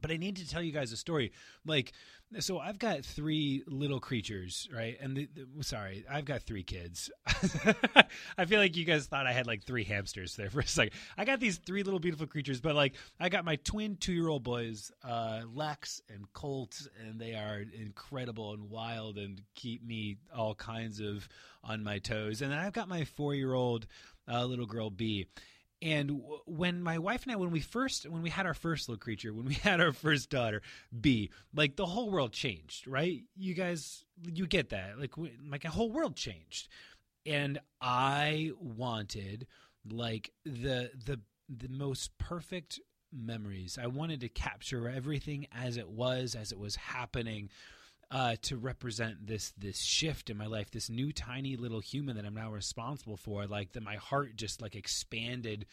But 0.00 0.10
I 0.10 0.18
need 0.18 0.36
to 0.36 0.48
tell 0.48 0.62
you 0.62 0.72
guys 0.72 0.92
a 0.92 0.96
story. 0.96 1.32
Like, 1.64 1.92
so 2.40 2.58
I've 2.58 2.78
got 2.78 3.04
three 3.04 3.62
little 3.66 4.00
creatures, 4.00 4.68
right? 4.74 4.96
And 5.00 5.16
the, 5.16 5.28
the, 5.34 5.64
sorry, 5.64 6.04
I've 6.10 6.24
got 6.24 6.42
three 6.42 6.64
kids. 6.64 7.10
I 8.36 8.44
feel 8.44 8.60
like 8.60 8.76
you 8.76 8.84
guys 8.84 9.06
thought 9.06 9.26
I 9.26 9.32
had 9.32 9.46
like 9.46 9.62
three 9.64 9.84
hamsters 9.84 10.36
there 10.36 10.50
for 10.50 10.60
a 10.60 10.66
second. 10.66 10.92
I 11.16 11.24
got 11.24 11.40
these 11.40 11.58
three 11.58 11.82
little 11.82 12.00
beautiful 12.00 12.26
creatures, 12.26 12.60
but 12.60 12.74
like 12.74 12.94
I 13.20 13.28
got 13.28 13.44
my 13.44 13.56
twin 13.56 13.96
two 13.96 14.12
year 14.12 14.28
old 14.28 14.42
boys, 14.42 14.90
uh, 15.02 15.42
Lex 15.54 16.02
and 16.12 16.30
Colt, 16.32 16.88
and 17.06 17.18
they 17.18 17.34
are 17.34 17.64
incredible 17.78 18.52
and 18.52 18.68
wild 18.68 19.16
and 19.16 19.40
keep 19.54 19.84
me 19.84 20.18
all 20.36 20.54
kinds 20.54 21.00
of 21.00 21.28
on 21.64 21.82
my 21.82 21.98
toes. 21.98 22.42
And 22.42 22.52
then 22.52 22.58
I've 22.58 22.72
got 22.72 22.88
my 22.88 23.04
four 23.04 23.34
year 23.34 23.54
old 23.54 23.86
uh, 24.28 24.44
little 24.44 24.66
girl 24.66 24.90
B 24.90 25.26
and 25.82 26.22
when 26.46 26.82
my 26.82 26.98
wife 26.98 27.24
and 27.24 27.32
I, 27.32 27.36
when 27.36 27.50
we 27.50 27.60
first, 27.60 28.08
when 28.08 28.22
we 28.22 28.30
had 28.30 28.46
our 28.46 28.54
first 28.54 28.88
little 28.88 28.98
creature, 29.00 29.32
when 29.34 29.44
we 29.44 29.54
had 29.62 29.80
our 29.80 29.92
first 29.92 30.30
daughter, 30.30 30.62
B, 30.98 31.30
like 31.54 31.76
the 31.76 31.86
whole 31.86 32.10
world 32.10 32.32
changed, 32.32 32.86
right? 32.86 33.22
You 33.36 33.54
guys, 33.54 34.04
you 34.24 34.46
get 34.46 34.70
that? 34.70 34.98
Like, 34.98 35.12
like 35.48 35.64
a 35.64 35.70
whole 35.70 35.90
world 35.90 36.16
changed, 36.16 36.68
and 37.24 37.58
I 37.80 38.52
wanted 38.58 39.46
like 39.90 40.32
the 40.44 40.90
the 41.04 41.20
the 41.48 41.68
most 41.68 42.16
perfect 42.18 42.80
memories. 43.12 43.78
I 43.80 43.86
wanted 43.86 44.20
to 44.20 44.28
capture 44.28 44.88
everything 44.88 45.46
as 45.52 45.76
it 45.76 45.88
was, 45.88 46.34
as 46.34 46.52
it 46.52 46.58
was 46.58 46.76
happening. 46.76 47.50
Uh, 48.10 48.36
to 48.42 48.56
represent 48.56 49.26
this 49.26 49.52
this 49.58 49.80
shift 49.80 50.30
in 50.30 50.36
my 50.36 50.46
life, 50.46 50.70
this 50.70 50.88
new 50.88 51.12
tiny 51.12 51.56
little 51.56 51.80
human 51.80 52.16
that 52.16 52.24
I'm 52.24 52.34
now 52.34 52.52
responsible 52.52 53.16
for. 53.16 53.46
Like 53.46 53.72
that, 53.72 53.82
my 53.82 53.96
heart 53.96 54.36
just 54.36 54.62
like 54.62 54.76
expanded 54.76 55.66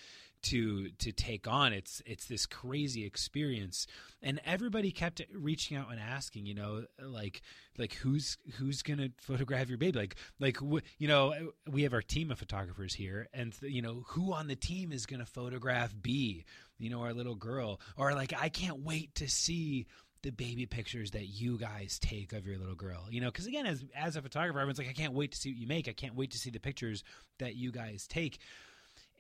to 0.44 0.90
to 0.90 1.12
take 1.12 1.48
on. 1.48 1.74
It's 1.74 2.02
it's 2.06 2.26
this 2.26 2.46
crazy 2.46 3.06
experience, 3.06 3.86
and 4.22 4.42
everybody 4.46 4.92
kept 4.92 5.22
reaching 5.34 5.78
out 5.78 5.92
and 5.92 6.00
asking, 6.00 6.48
you 6.48 6.56
know, 6.56 6.86
like 7.00 7.42
like 7.78 7.94
who's 7.94 8.38
who's 8.58 8.82
gonna 8.82 9.10
photograph 9.20 9.70
your 9.70 9.78
baby? 9.78 10.00
Like 10.00 10.16
like 10.40 10.58
you 10.98 11.08
know, 11.08 11.52
we 11.70 11.84
have 11.84 11.94
our 11.94 12.02
team 12.02 12.32
of 12.32 12.40
photographers 12.40 12.96
here, 12.96 13.30
and 13.34 13.56
you 13.62 13.84
know 13.84 14.04
who 14.08 14.34
on 14.34 14.48
the 14.48 14.56
team 14.56 14.92
is 14.92 15.06
gonna 15.06 15.26
photograph 15.26 15.94
B? 16.00 16.46
You 16.80 16.90
know, 16.90 17.02
our 17.02 17.14
little 17.14 17.36
girl, 17.36 17.80
or 17.96 18.14
like 18.14 18.34
I 18.38 18.50
can't 18.50 18.80
wait 18.80 19.16
to 19.16 19.30
see 19.30 19.86
the 20.24 20.32
baby 20.32 20.66
pictures 20.66 21.12
that 21.12 21.28
you 21.28 21.58
guys 21.58 22.00
take 22.00 22.34
of 22.34 22.48
your 22.48 22.58
little 22.58 22.76
girl. 22.76 23.06
You 23.10 23.22
know, 23.22 23.28
because 23.28 23.46
again, 23.46 23.66
as 23.66 23.84
as 23.96 24.16
a 24.16 24.22
photographer, 24.22 24.60
everyone's 24.60 24.80
like, 24.80 24.90
I 24.90 24.94
can't 24.94 25.14
wait 25.14 25.32
to 25.34 25.38
see 25.38 25.52
what 25.52 25.58
you 25.58 25.68
make. 25.68 25.88
I 25.88 25.94
can't 25.94 26.16
wait 26.16 26.32
to 26.32 26.38
see 26.38 26.50
the 26.50 26.60
pictures 26.60 27.04
that 27.40 27.56
you 27.56 27.72
guys 27.72 28.08
take. 28.08 28.40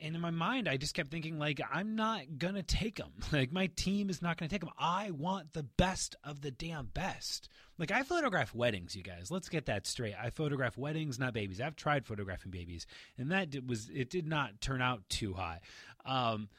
And 0.01 0.15
in 0.15 0.21
my 0.21 0.31
mind, 0.31 0.67
I 0.67 0.77
just 0.77 0.93
kept 0.93 1.11
thinking, 1.11 1.39
like, 1.39 1.61
I'm 1.71 1.95
not 1.95 2.37
gonna 2.37 2.63
take 2.63 2.97
them. 2.97 3.11
Like, 3.31 3.51
my 3.51 3.67
team 3.75 4.09
is 4.09 4.21
not 4.21 4.37
gonna 4.37 4.49
take 4.49 4.61
them. 4.61 4.69
I 4.77 5.11
want 5.11 5.53
the 5.53 5.63
best 5.63 6.15
of 6.23 6.41
the 6.41 6.51
damn 6.51 6.87
best. 6.87 7.49
Like, 7.77 7.91
I 7.91 8.03
photograph 8.03 8.53
weddings, 8.53 8.95
you 8.95 9.03
guys. 9.03 9.31
Let's 9.31 9.49
get 9.49 9.65
that 9.67 9.87
straight. 9.87 10.15
I 10.21 10.29
photograph 10.29 10.77
weddings, 10.77 11.19
not 11.19 11.33
babies. 11.33 11.59
I've 11.61 11.75
tried 11.75 12.05
photographing 12.05 12.51
babies, 12.51 12.85
and 13.17 13.31
that 13.31 13.55
was 13.65 13.89
it. 13.89 14.09
Did 14.09 14.27
not 14.27 14.61
turn 14.61 14.81
out 14.81 15.01
too 15.09 15.33
high. 15.33 15.59
Um, 16.05 16.49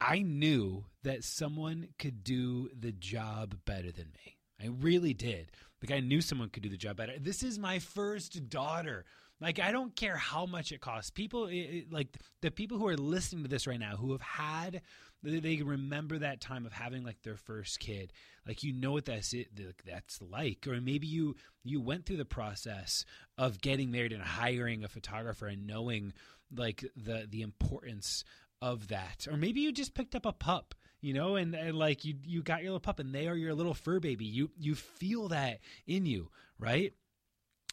I 0.00 0.20
knew 0.20 0.84
that 1.04 1.24
someone 1.24 1.88
could 1.98 2.22
do 2.22 2.68
the 2.78 2.92
job 2.92 3.56
better 3.64 3.90
than 3.90 4.12
me. 4.12 4.36
I 4.62 4.68
really 4.68 5.14
did. 5.14 5.50
Like 5.82 5.96
I 5.96 6.00
knew 6.00 6.20
someone 6.20 6.48
could 6.48 6.62
do 6.62 6.68
the 6.68 6.76
job 6.76 6.96
better. 6.96 7.18
This 7.18 7.42
is 7.42 7.58
my 7.58 7.78
first 7.78 8.48
daughter. 8.48 9.04
Like 9.40 9.58
I 9.58 9.70
don't 9.70 9.94
care 9.94 10.16
how 10.16 10.46
much 10.46 10.72
it 10.72 10.80
costs. 10.80 11.10
People 11.10 11.46
it, 11.50 11.92
like 11.92 12.16
the 12.40 12.50
people 12.50 12.78
who 12.78 12.88
are 12.88 12.96
listening 12.96 13.42
to 13.44 13.50
this 13.50 13.66
right 13.66 13.80
now 13.80 13.96
who 13.96 14.12
have 14.12 14.22
had 14.22 14.82
they 15.22 15.60
remember 15.62 16.18
that 16.18 16.40
time 16.40 16.66
of 16.66 16.72
having 16.72 17.02
like 17.02 17.20
their 17.22 17.36
first 17.36 17.80
kid. 17.80 18.12
Like 18.46 18.62
you 18.62 18.72
know 18.72 18.92
what 18.92 19.04
that's 19.04 19.34
it 19.34 19.48
that's 19.84 20.20
like 20.22 20.66
or 20.66 20.80
maybe 20.80 21.06
you 21.06 21.36
you 21.62 21.80
went 21.80 22.06
through 22.06 22.16
the 22.16 22.24
process 22.24 23.04
of 23.36 23.60
getting 23.60 23.90
married 23.90 24.12
and 24.12 24.22
hiring 24.22 24.84
a 24.84 24.88
photographer 24.88 25.46
and 25.46 25.66
knowing 25.66 26.14
like 26.54 26.84
the 26.96 27.26
the 27.28 27.42
importance 27.42 28.24
of 28.60 28.88
that. 28.88 29.26
Or 29.30 29.36
maybe 29.36 29.60
you 29.60 29.72
just 29.72 29.94
picked 29.94 30.14
up 30.14 30.26
a 30.26 30.32
pup, 30.32 30.74
you 31.00 31.12
know, 31.12 31.36
and, 31.36 31.54
and 31.54 31.76
like 31.76 32.04
you 32.04 32.14
you 32.24 32.42
got 32.42 32.62
your 32.62 32.70
little 32.70 32.80
pup 32.80 32.98
and 32.98 33.14
they 33.14 33.28
are 33.28 33.36
your 33.36 33.54
little 33.54 33.74
fur 33.74 34.00
baby. 34.00 34.24
You 34.24 34.50
you 34.58 34.74
feel 34.74 35.28
that 35.28 35.60
in 35.86 36.06
you, 36.06 36.30
right? 36.58 36.92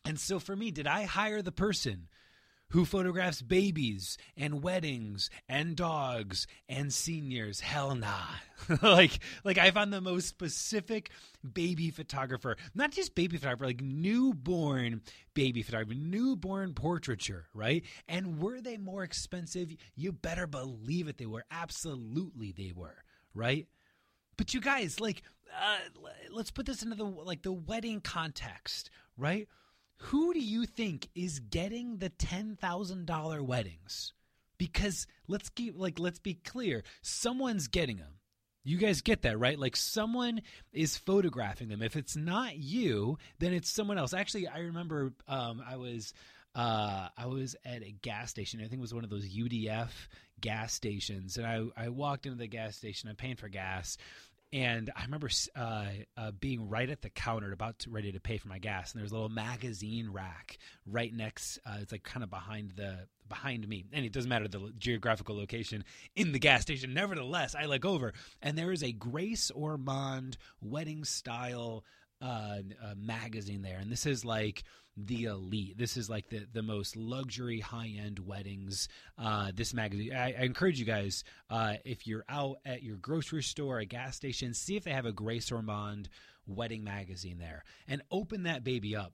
And 0.06 0.20
so 0.20 0.40
for 0.40 0.56
me, 0.56 0.72
did 0.72 0.88
I 0.88 1.04
hire 1.04 1.42
the 1.42 1.52
person 1.52 2.08
who 2.74 2.86
photographs 2.86 3.40
babies 3.44 4.18
and 4.36 4.64
weddings 4.64 5.30
and 5.48 5.76
dogs 5.76 6.48
and 6.68 6.92
seniors. 6.92 7.60
Hell 7.60 7.94
nah. 7.94 8.26
like 8.82 9.20
like 9.44 9.60
I 9.60 9.70
found 9.70 9.94
the 9.94 10.02
most 10.02 10.28
specific 10.28 11.12
baby 11.54 11.92
photographer, 11.92 12.58
not 12.74 12.90
just 12.92 13.14
baby 13.14 13.38
photographer, 13.38 13.68
like 13.68 13.82
newborn 13.82 15.02
baby 15.36 15.62
photographer, 15.62 15.94
newborn 15.94 16.74
portraiture, 16.74 17.46
right? 17.54 17.84
And 18.08 18.42
were 18.42 18.60
they 18.60 18.78
more 18.78 19.04
expensive? 19.04 19.70
You 19.96 20.12
better 20.12 20.48
believe 20.48 21.08
it 21.08 21.20
they 21.20 21.28
were. 21.28 21.46
Absolutely 21.52 22.54
they 22.54 22.72
were, 22.76 23.04
right? 23.36 23.68
But 24.36 24.56
you 24.56 24.62
guys, 24.62 25.00
like 25.00 25.22
uh, 25.56 25.78
let's 26.32 26.50
put 26.50 26.66
this 26.66 26.82
into 26.82 26.96
the 26.96 27.04
like 27.04 27.44
the 27.44 27.54
wedding 27.54 28.02
context, 28.02 28.90
right? 29.16 29.48
Who 30.08 30.34
do 30.34 30.40
you 30.42 30.66
think 30.66 31.08
is 31.16 31.40
getting 31.40 31.98
the 31.98 32.10
$10,000 32.10 33.42
weddings? 33.42 34.12
Because 34.58 35.08
let's 35.28 35.50
keep 35.50 35.76
like 35.78 35.98
let's 35.98 36.20
be 36.20 36.34
clear, 36.34 36.84
someone's 37.02 37.68
getting 37.68 37.98
them. 37.98 38.20
You 38.66 38.78
guys 38.78 39.02
get 39.02 39.22
that, 39.22 39.40
right? 39.40 39.58
Like 39.58 39.76
someone 39.76 40.42
is 40.72 40.98
photographing 40.98 41.70
them. 41.70 41.82
If 41.82 41.96
it's 41.96 42.16
not 42.16 42.58
you, 42.58 43.18
then 43.40 43.54
it's 43.54 43.70
someone 43.70 43.98
else. 43.98 44.14
Actually, 44.14 44.48
I 44.48 44.60
remember 44.60 45.14
um, 45.28 45.64
I 45.66 45.78
was 45.78 46.14
uh, 46.54 47.08
I 47.18 47.26
was 47.26 47.56
at 47.66 47.82
a 47.82 47.92
gas 47.92 48.30
station. 48.30 48.60
I 48.60 48.64
think 48.64 48.76
it 48.76 48.82
was 48.82 48.94
one 48.94 49.04
of 49.04 49.10
those 49.10 49.28
UDF 49.28 49.90
gas 50.40 50.74
stations, 50.74 51.38
and 51.38 51.48
I 51.48 51.64
I 51.86 51.90
walked 51.90 52.26
into 52.26 52.38
the 52.38 52.48
gas 52.48 52.76
station. 52.76 53.10
I'm 53.10 53.16
paying 53.16 53.38
for 53.38 53.50
gas, 53.50 53.98
and 54.54 54.92
I 54.96 55.04
remember 55.04 55.30
uh, 55.56 55.86
uh, 56.16 56.32
being 56.32 56.70
right 56.70 56.88
at 56.88 57.02
the 57.02 57.10
counter, 57.10 57.52
about 57.52 57.80
to, 57.80 57.90
ready 57.90 58.12
to 58.12 58.20
pay 58.20 58.38
for 58.38 58.48
my 58.48 58.60
gas, 58.60 58.94
and 58.94 59.02
there's 59.02 59.12
a 59.12 59.16
little 59.16 59.28
magazine 59.28 60.12
rack 60.12 60.60
right 60.86 61.12
next. 61.12 61.58
Uh, 61.66 61.78
it's 61.82 61.92
like 61.92 62.04
kind 62.04 62.24
of 62.24 62.30
behind 62.30 62.74
the 62.76 63.08
behind 63.28 63.68
me, 63.68 63.84
and 63.92 64.06
it 64.06 64.14
doesn't 64.14 64.30
matter 64.30 64.48
the 64.48 64.72
geographical 64.78 65.36
location 65.36 65.84
in 66.16 66.34
the 66.34 66.40
gas 66.40 66.62
station. 66.62 66.94
Nevertheless, 66.94 67.56
I 67.56 67.66
look 67.66 67.84
over, 67.84 68.14
and 68.44 68.56
there 68.56 68.72
is 68.72 68.84
a 68.84 68.92
Grace 68.92 69.52
Ormonde 69.56 70.38
wedding 70.62 71.04
style 71.04 71.84
uh, 72.24 72.96
magazine 72.96 73.62
there, 73.62 73.80
and 73.80 73.92
this 73.92 74.06
is 74.06 74.24
like 74.24 74.64
the 74.96 75.26
elite. 75.26 75.78
This 75.78 75.98
is 75.98 76.10
like 76.10 76.30
the 76.30 76.46
the 76.52 76.62
most 76.62 76.96
luxury 76.96 77.60
high 77.60 77.94
end 77.98 78.20
weddings. 78.20 78.88
Uh, 79.18 79.52
this 79.54 79.74
magazine. 79.74 80.14
I, 80.14 80.34
I, 80.34 80.44
encourage 80.44 80.80
you 80.80 80.86
guys 80.86 81.24
uh, 81.50 81.76
if 81.84 82.08
you're 82.08 82.26
out 82.30 82.58
at 82.66 82.84
your 82.84 82.98
grocery 82.98 83.44
store, 83.44 83.80
a 83.80 83.86
gas 83.86 84.16
station, 84.16 84.54
see 84.54 84.76
if 84.76 84.84
they 84.84 84.92
have 84.92 85.06
a 85.06 85.12
Grace 85.12 85.50
Ormonde 85.50 86.08
wedding 86.46 86.84
magazine 86.84 87.40
there, 87.40 87.64
and 87.88 88.02
open 88.12 88.44
that 88.44 88.64
baby 88.64 88.96
up 88.96 89.14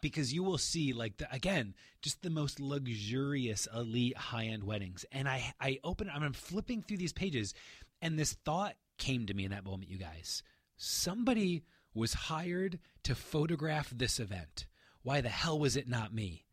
because 0.00 0.32
you 0.32 0.42
will 0.42 0.58
see 0.58 0.92
like 0.92 1.16
the, 1.16 1.32
again 1.32 1.74
just 2.02 2.20
the 2.22 2.30
most 2.30 2.60
luxurious 2.60 3.66
elite 3.74 4.16
high-end 4.16 4.62
weddings 4.62 5.06
and 5.12 5.26
i 5.26 5.54
i 5.60 5.78
open 5.82 6.10
i'm 6.12 6.32
flipping 6.34 6.82
through 6.82 6.98
these 6.98 7.12
pages 7.12 7.54
and 8.02 8.18
this 8.18 8.34
thought 8.44 8.74
came 8.98 9.24
to 9.24 9.32
me 9.32 9.46
in 9.46 9.50
that 9.50 9.64
moment 9.64 9.88
you 9.88 9.96
guys 9.96 10.42
somebody 10.76 11.62
was 11.94 12.14
hired 12.14 12.78
to 13.04 13.14
photograph 13.14 13.90
this 13.90 14.18
event. 14.18 14.66
Why 15.02 15.20
the 15.20 15.28
hell 15.28 15.58
was 15.58 15.76
it 15.76 15.88
not 15.88 16.14
me? 16.14 16.44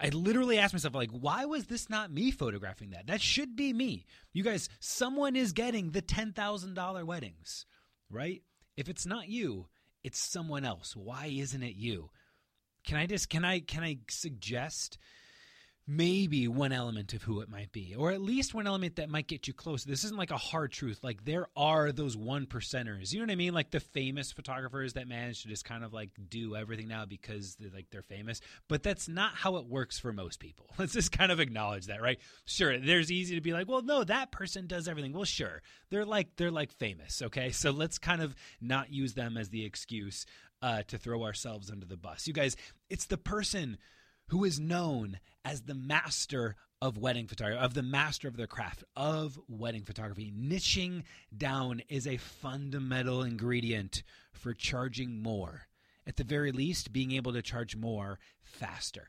I 0.00 0.08
literally 0.08 0.58
asked 0.58 0.72
myself, 0.72 0.94
like, 0.94 1.10
why 1.10 1.44
was 1.44 1.66
this 1.66 1.90
not 1.90 2.10
me 2.10 2.30
photographing 2.30 2.90
that? 2.90 3.06
That 3.06 3.20
should 3.20 3.54
be 3.54 3.72
me. 3.72 4.06
You 4.32 4.42
guys, 4.42 4.70
someone 4.80 5.36
is 5.36 5.52
getting 5.52 5.90
the 5.90 6.00
$10,000 6.00 7.04
weddings, 7.04 7.66
right? 8.08 8.42
If 8.76 8.88
it's 8.88 9.04
not 9.04 9.28
you, 9.28 9.66
it's 10.02 10.18
someone 10.18 10.64
else. 10.64 10.96
Why 10.96 11.26
isn't 11.26 11.62
it 11.62 11.76
you? 11.76 12.08
Can 12.86 12.96
I 12.96 13.04
just, 13.04 13.28
can 13.28 13.44
I, 13.44 13.60
can 13.60 13.84
I 13.84 13.98
suggest 14.08 14.96
maybe 15.90 16.46
one 16.46 16.70
element 16.70 17.12
of 17.14 17.22
who 17.24 17.40
it 17.40 17.50
might 17.50 17.72
be, 17.72 17.96
or 17.98 18.12
at 18.12 18.20
least 18.20 18.54
one 18.54 18.68
element 18.68 18.94
that 18.94 19.10
might 19.10 19.26
get 19.26 19.48
you 19.48 19.52
close. 19.52 19.82
This 19.82 20.04
isn't 20.04 20.16
like 20.16 20.30
a 20.30 20.36
hard 20.36 20.70
truth. 20.70 21.00
Like 21.02 21.24
there 21.24 21.48
are 21.56 21.90
those 21.90 22.16
one 22.16 22.46
percenters. 22.46 23.12
You 23.12 23.18
know 23.18 23.24
what 23.24 23.32
I 23.32 23.36
mean? 23.36 23.54
Like 23.54 23.72
the 23.72 23.80
famous 23.80 24.30
photographers 24.30 24.92
that 24.92 25.08
manage 25.08 25.42
to 25.42 25.48
just 25.48 25.64
kind 25.64 25.82
of 25.82 25.92
like 25.92 26.10
do 26.28 26.54
everything 26.54 26.86
now 26.86 27.06
because 27.06 27.56
they're 27.56 27.72
like 27.74 27.90
they're 27.90 28.02
famous. 28.02 28.40
But 28.68 28.84
that's 28.84 29.08
not 29.08 29.34
how 29.34 29.56
it 29.56 29.66
works 29.66 29.98
for 29.98 30.12
most 30.12 30.38
people. 30.38 30.66
Let's 30.78 30.92
just 30.92 31.10
kind 31.10 31.32
of 31.32 31.40
acknowledge 31.40 31.86
that, 31.86 32.00
right? 32.00 32.20
Sure, 32.44 32.78
there's 32.78 33.10
easy 33.10 33.34
to 33.34 33.40
be 33.40 33.52
like, 33.52 33.68
well, 33.68 33.82
no, 33.82 34.04
that 34.04 34.30
person 34.30 34.68
does 34.68 34.86
everything. 34.86 35.12
Well, 35.12 35.24
sure, 35.24 35.60
they're 35.90 36.06
like 36.06 36.36
they're 36.36 36.52
like 36.52 36.70
famous. 36.70 37.20
Okay, 37.20 37.50
so 37.50 37.72
let's 37.72 37.98
kind 37.98 38.22
of 38.22 38.36
not 38.60 38.92
use 38.92 39.14
them 39.14 39.36
as 39.36 39.48
the 39.48 39.64
excuse 39.64 40.24
uh, 40.62 40.84
to 40.84 40.98
throw 40.98 41.24
ourselves 41.24 41.68
under 41.68 41.86
the 41.86 41.96
bus. 41.96 42.28
You 42.28 42.32
guys, 42.32 42.56
it's 42.88 43.06
the 43.06 43.18
person 43.18 43.76
who 44.30 44.44
is 44.44 44.60
known 44.60 45.18
as 45.44 45.62
the 45.62 45.74
master 45.74 46.54
of 46.80 46.96
wedding 46.96 47.26
photography, 47.26 47.58
of 47.58 47.74
the 47.74 47.82
master 47.82 48.28
of 48.28 48.36
the 48.36 48.46
craft 48.46 48.84
of 48.94 49.38
wedding 49.48 49.84
photography. 49.84 50.32
Niching 50.36 51.02
down 51.36 51.82
is 51.88 52.06
a 52.06 52.16
fundamental 52.16 53.22
ingredient 53.22 54.02
for 54.32 54.54
charging 54.54 55.20
more. 55.20 55.62
At 56.06 56.16
the 56.16 56.24
very 56.24 56.52
least, 56.52 56.92
being 56.92 57.12
able 57.12 57.32
to 57.32 57.42
charge 57.42 57.76
more 57.76 58.18
faster. 58.42 59.08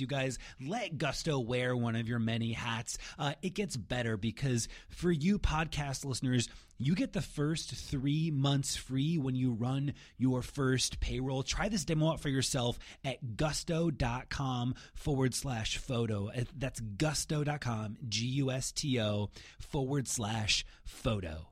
you 0.00 0.06
guys 0.06 0.38
let 0.60 0.98
Gusto 0.98 1.38
wear 1.38 1.76
one 1.76 1.96
of 1.96 2.08
your 2.08 2.18
many 2.18 2.52
hats. 2.52 2.98
Uh, 3.18 3.34
it 3.42 3.54
gets 3.54 3.76
better 3.76 4.16
because 4.16 4.68
for 4.88 5.10
you 5.10 5.38
podcast 5.38 6.04
listeners, 6.04 6.48
you 6.78 6.94
get 6.94 7.12
the 7.12 7.22
first 7.22 7.70
three 7.70 8.30
months 8.30 8.76
free 8.76 9.16
when 9.18 9.34
you 9.34 9.52
run 9.52 9.94
your 10.18 10.42
first 10.42 11.00
payroll. 11.00 11.42
Try 11.42 11.68
this 11.68 11.84
demo 11.84 12.10
out 12.10 12.20
for 12.20 12.28
yourself 12.28 12.78
at 13.04 13.36
gusto.com 13.36 14.74
forward 14.94 15.34
slash 15.34 15.78
photo. 15.78 16.30
Uh, 16.30 16.44
that's 16.56 16.80
gusto.com, 16.80 17.96
G 18.08 18.26
U 18.26 18.50
S 18.50 18.72
T 18.72 19.00
O 19.00 19.30
forward 19.60 20.08
slash 20.08 20.64
photo 20.84 21.48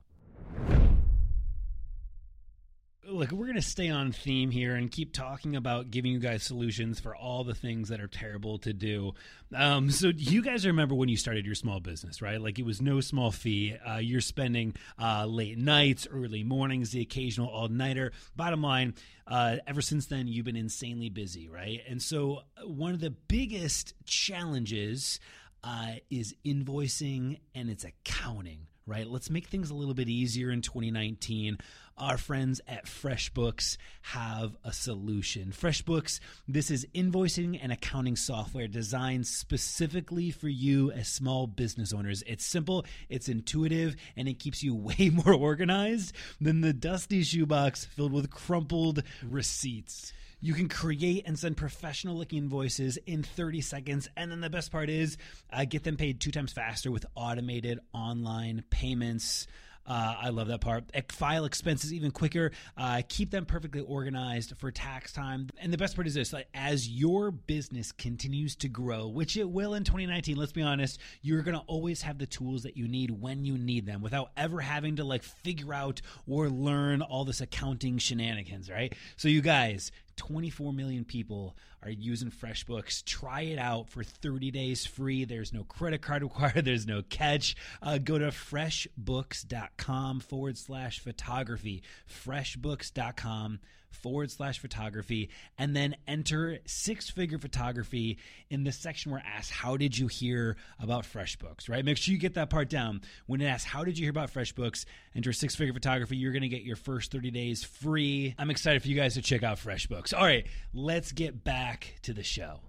look, 3.07 3.31
we're 3.31 3.45
going 3.45 3.55
to 3.55 3.61
stay 3.61 3.89
on 3.89 4.11
theme 4.11 4.51
here 4.51 4.75
and 4.75 4.91
keep 4.91 5.13
talking 5.13 5.55
about 5.55 5.91
giving 5.91 6.11
you 6.11 6.19
guys 6.19 6.43
solutions 6.43 6.99
for 6.99 7.15
all 7.15 7.43
the 7.43 7.53
things 7.53 7.89
that 7.89 7.99
are 7.99 8.07
terrible 8.07 8.57
to 8.59 8.73
do. 8.73 9.13
Um, 9.53 9.91
so, 9.91 10.07
you 10.07 10.41
guys 10.41 10.65
remember 10.65 10.95
when 10.95 11.09
you 11.09 11.17
started 11.17 11.45
your 11.45 11.55
small 11.55 11.79
business, 11.79 12.21
right? 12.21 12.41
Like 12.41 12.59
it 12.59 12.65
was 12.65 12.81
no 12.81 13.01
small 13.01 13.31
fee. 13.31 13.75
Uh, 13.87 13.97
you're 13.97 14.21
spending 14.21 14.75
uh, 14.99 15.25
late 15.25 15.57
nights, 15.57 16.07
early 16.09 16.43
mornings, 16.43 16.91
the 16.91 17.01
occasional 17.01 17.49
all 17.49 17.67
nighter. 17.67 18.11
Bottom 18.35 18.61
line, 18.61 18.95
uh, 19.27 19.57
ever 19.67 19.81
since 19.81 20.07
then, 20.07 20.27
you've 20.27 20.45
been 20.45 20.55
insanely 20.55 21.09
busy, 21.09 21.49
right? 21.49 21.81
And 21.87 22.01
so, 22.01 22.43
uh, 22.57 22.67
one 22.67 22.93
of 22.93 22.99
the 22.99 23.11
biggest 23.11 23.93
challenges 24.05 25.19
uh, 25.63 25.93
is 26.09 26.35
invoicing 26.45 27.39
and 27.55 27.69
it's 27.69 27.83
accounting 27.83 28.67
right? 28.85 29.07
Let's 29.07 29.29
make 29.29 29.47
things 29.47 29.69
a 29.69 29.75
little 29.75 29.93
bit 29.93 30.09
easier 30.09 30.51
in 30.51 30.61
2019. 30.61 31.57
Our 31.97 32.17
friends 32.17 32.59
at 32.67 32.85
FreshBooks 32.85 33.77
have 34.01 34.55
a 34.63 34.73
solution. 34.73 35.51
FreshBooks, 35.51 36.19
this 36.47 36.71
is 36.71 36.87
invoicing 36.95 37.59
and 37.61 37.71
accounting 37.71 38.15
software 38.15 38.67
designed 38.67 39.27
specifically 39.27 40.31
for 40.31 40.49
you 40.49 40.91
as 40.91 41.07
small 41.07 41.45
business 41.45 41.93
owners. 41.93 42.23
It's 42.25 42.43
simple, 42.43 42.85
it's 43.09 43.29
intuitive, 43.29 43.95
and 44.17 44.27
it 44.27 44.39
keeps 44.39 44.63
you 44.63 44.75
way 44.75 45.11
more 45.13 45.33
organized 45.33 46.15
than 46.41 46.61
the 46.61 46.73
dusty 46.73 47.23
shoebox 47.23 47.85
filled 47.85 48.13
with 48.13 48.31
crumpled 48.31 49.03
receipts. 49.21 50.13
You 50.43 50.53
can 50.53 50.67
create 50.67 51.23
and 51.25 51.39
send 51.39 51.55
professional 51.55 52.17
looking 52.17 52.39
invoices 52.39 52.97
in 53.05 53.23
30 53.23 53.61
seconds. 53.61 54.09
And 54.17 54.29
then 54.29 54.41
the 54.41 54.49
best 54.49 54.73
part 54.73 54.89
is 54.89 55.15
uh, 55.53 55.63
get 55.63 55.85
them 55.85 55.95
paid 55.95 56.19
two 56.19 56.31
times 56.31 56.51
faster 56.51 56.91
with 56.91 57.05
automated 57.15 57.79
online 57.93 58.61
payments. 58.69 59.47
Uh, 59.85 60.15
I 60.19 60.29
love 60.29 60.47
that 60.47 60.59
part. 60.59 60.83
File 61.11 61.45
expenses 61.45 61.93
even 61.93 62.11
quicker. 62.11 62.51
Uh, 62.77 63.01
keep 63.07 63.31
them 63.31 63.45
perfectly 63.45 63.81
organized 63.81 64.53
for 64.57 64.69
tax 64.69 65.13
time. 65.13 65.47
And 65.61 65.71
the 65.73 65.77
best 65.77 65.95
part 65.95 66.07
is 66.07 66.13
this: 66.13 66.31
like, 66.31 66.47
as 66.53 66.87
your 66.89 67.31
business 67.31 67.91
continues 67.91 68.55
to 68.57 68.69
grow, 68.69 69.07
which 69.07 69.35
it 69.35 69.49
will 69.49 69.73
in 69.73 69.83
2019. 69.83 70.37
Let's 70.37 70.53
be 70.53 70.61
honest, 70.61 70.99
you're 71.21 71.41
gonna 71.41 71.63
always 71.67 72.01
have 72.03 72.17
the 72.17 72.25
tools 72.25 72.63
that 72.63 72.77
you 72.77 72.87
need 72.87 73.11
when 73.11 73.43
you 73.43 73.57
need 73.57 73.85
them, 73.85 74.01
without 74.01 74.31
ever 74.37 74.61
having 74.61 74.97
to 74.97 75.03
like 75.03 75.23
figure 75.23 75.73
out 75.73 76.01
or 76.27 76.49
learn 76.49 77.01
all 77.01 77.25
this 77.25 77.41
accounting 77.41 77.97
shenanigans. 77.97 78.69
Right? 78.69 78.93
So, 79.17 79.27
you 79.27 79.41
guys, 79.41 79.91
24 80.15 80.73
million 80.73 81.05
people 81.05 81.55
are 81.83 81.89
using 81.89 82.31
FreshBooks. 82.31 83.03
Try 83.03 83.41
it 83.41 83.59
out 83.59 83.89
for 83.89 84.03
30 84.03 84.51
days 84.51 84.85
free. 84.85 85.25
There's 85.25 85.53
no 85.53 85.63
credit 85.63 86.01
card 86.01 86.23
required, 86.23 86.65
there's 86.65 86.87
no 86.87 87.01
catch. 87.01 87.55
Uh, 87.81 87.97
go 87.97 88.17
to 88.17 88.27
freshbooks.com 88.27 90.19
forward 90.21 90.57
slash 90.57 90.99
photography. 90.99 91.83
Freshbooks.com 92.09 93.59
forward 93.93 94.31
slash 94.31 94.59
photography 94.59 95.29
and 95.57 95.75
then 95.75 95.95
enter 96.07 96.59
six 96.65 97.09
figure 97.09 97.37
photography 97.37 98.17
in 98.49 98.63
the 98.63 98.71
section 98.71 99.11
where 99.11 99.19
it 99.19 99.25
asks, 99.25 99.49
How 99.49 99.77
did 99.77 99.97
you 99.97 100.07
hear 100.07 100.57
about 100.79 101.03
FreshBooks? 101.03 101.69
Right? 101.69 101.83
Make 101.83 101.97
sure 101.97 102.13
you 102.13 102.19
get 102.19 102.35
that 102.35 102.49
part 102.49 102.69
down. 102.69 103.01
When 103.25 103.41
it 103.41 103.45
asks, 103.45 103.69
How 103.69 103.83
did 103.83 103.97
you 103.97 104.05
hear 104.05 104.11
about 104.11 104.33
FreshBooks? 104.33 104.85
Enter 105.15 105.33
six 105.33 105.55
figure 105.55 105.73
photography. 105.73 106.17
You're 106.17 106.31
going 106.31 106.41
to 106.41 106.49
get 106.49 106.63
your 106.63 106.75
first 106.75 107.11
30 107.11 107.31
days 107.31 107.63
free. 107.63 108.35
I'm 108.37 108.49
excited 108.49 108.81
for 108.81 108.87
you 108.87 108.95
guys 108.95 109.13
to 109.15 109.21
check 109.21 109.43
out 109.43 109.57
FreshBooks. 109.57 110.13
All 110.13 110.23
right, 110.23 110.45
let's 110.73 111.11
get 111.11 111.43
back 111.43 111.95
to 112.03 112.13
the 112.13 112.23
show. 112.23 112.59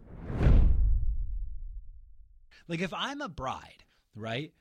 Like, 2.66 2.80
if 2.80 2.94
I'm 2.94 3.20
a 3.20 3.28
bride, 3.28 3.84
right, 4.14 4.52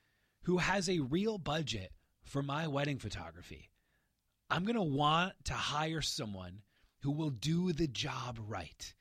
who 0.44 0.58
has 0.58 0.90
a 0.90 1.00
real 1.00 1.38
budget 1.38 1.92
for 2.26 2.44
my 2.44 2.68
wedding 2.68 3.00
photography, 3.00 3.70
I'm 4.54 4.66
going 4.66 4.76
to 4.76 4.84
want 4.84 5.34
to 5.46 5.54
hire 5.54 6.02
someone 6.02 6.60
who 7.02 7.12
will 7.12 7.32
do 7.32 7.74
the 7.74 7.88
job 7.88 8.38
right. 8.48 8.94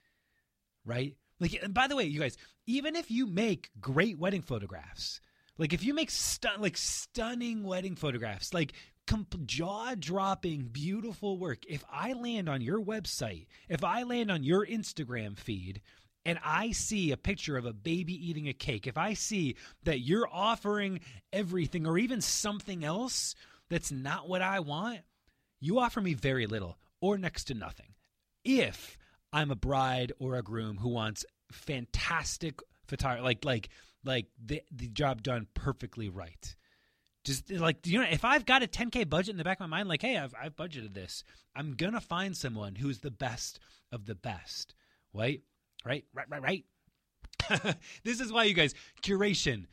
Right? 0.83 1.15
Like, 1.41 1.62
and 1.62 1.75
by 1.75 1.88
the 1.88 1.97
way, 1.97 2.05
you 2.05 2.21
guys, 2.21 2.38
even 2.67 2.97
if 2.97 3.11
you 3.11 3.27
make 3.27 3.69
great 3.79 4.19
wedding 4.19 4.41
photographs, 4.41 5.21
like 5.59 5.75
if 5.75 5.85
you 5.85 5.93
make 5.93 6.11
stun, 6.11 6.62
like 6.62 6.79
stunning 6.79 7.65
wedding 7.65 7.97
photographs, 7.97 8.55
like 8.55 8.73
comp- 9.07 9.45
jaw 9.45 9.95
dropping, 9.95 10.69
beautiful 10.73 11.37
work, 11.37 11.67
if 11.69 11.85
I 11.93 12.15
land 12.15 12.49
on 12.49 12.62
your 12.62 12.81
website, 12.81 13.47
if 13.69 13.85
I 13.85 14.05
land 14.05 14.31
on 14.31 14.45
your 14.45 14.65
Instagram 14.67 15.38
feed, 15.38 15.83
and 16.25 16.38
I 16.43 16.73
see 16.73 17.12
a 17.12 17.19
picture 17.19 17.59
of 17.59 17.67
a 17.67 17.75
baby 17.75 18.15
eating 18.15 18.49
a 18.49 18.55
cake, 18.55 18.87
if 18.87 18.97
I 18.97 19.12
see 19.12 19.57
that 19.83 20.01
you're 20.01 20.29
offering 20.33 21.01
everything 21.31 21.87
or 21.87 21.99
even 21.99 22.23
something 22.23 22.85
else 22.85 23.35
that's 23.69 23.93
not 23.93 24.31
what 24.31 24.41
I 24.41 24.61
want, 24.61 25.01
you 25.62 25.79
offer 25.79 26.01
me 26.01 26.12
very 26.12 26.46
little 26.46 26.77
or 27.01 27.16
next 27.16 27.44
to 27.44 27.55
nothing. 27.55 27.94
If 28.44 28.98
I'm 29.33 29.51
a 29.53 29.57
bride 29.57 30.12
or 30.18 30.35
a 30.35 30.42
groom 30.42 30.77
who 30.79 30.88
wants 30.88 31.25
fantastic 31.53 32.61
photography, 32.87 33.22
like 33.22 33.44
like 33.44 33.68
like 34.05 34.27
the 34.44 34.61
the 34.72 34.88
job 34.88 35.22
done 35.22 35.46
perfectly 35.55 36.09
right. 36.09 36.57
Just 37.25 37.51
like 37.51 37.87
you 37.87 38.01
know, 38.01 38.07
if 38.11 38.25
I've 38.25 38.44
got 38.44 38.64
a 38.64 38.66
10k 38.66 39.09
budget 39.09 39.31
in 39.31 39.37
the 39.37 39.44
back 39.44 39.61
of 39.61 39.70
my 39.70 39.79
mind, 39.79 39.88
like, 39.88 40.03
hey, 40.03 40.18
I've 40.18 40.35
I've 40.40 40.57
budgeted 40.57 40.94
this, 40.94 41.22
I'm 41.55 41.75
gonna 41.75 42.01
find 42.01 42.37
someone 42.37 42.75
who's 42.75 42.98
the 42.98 43.12
best 43.12 43.61
of 43.92 44.07
the 44.07 44.16
best. 44.16 44.75
Right, 45.14 45.42
right, 45.85 46.05
right, 46.12 46.27
right, 46.29 46.42
right. 46.42 47.77
this 48.05 48.18
is 48.20 48.33
why 48.33 48.44
you 48.44 48.55
guys 48.55 48.75
curation 49.03 49.66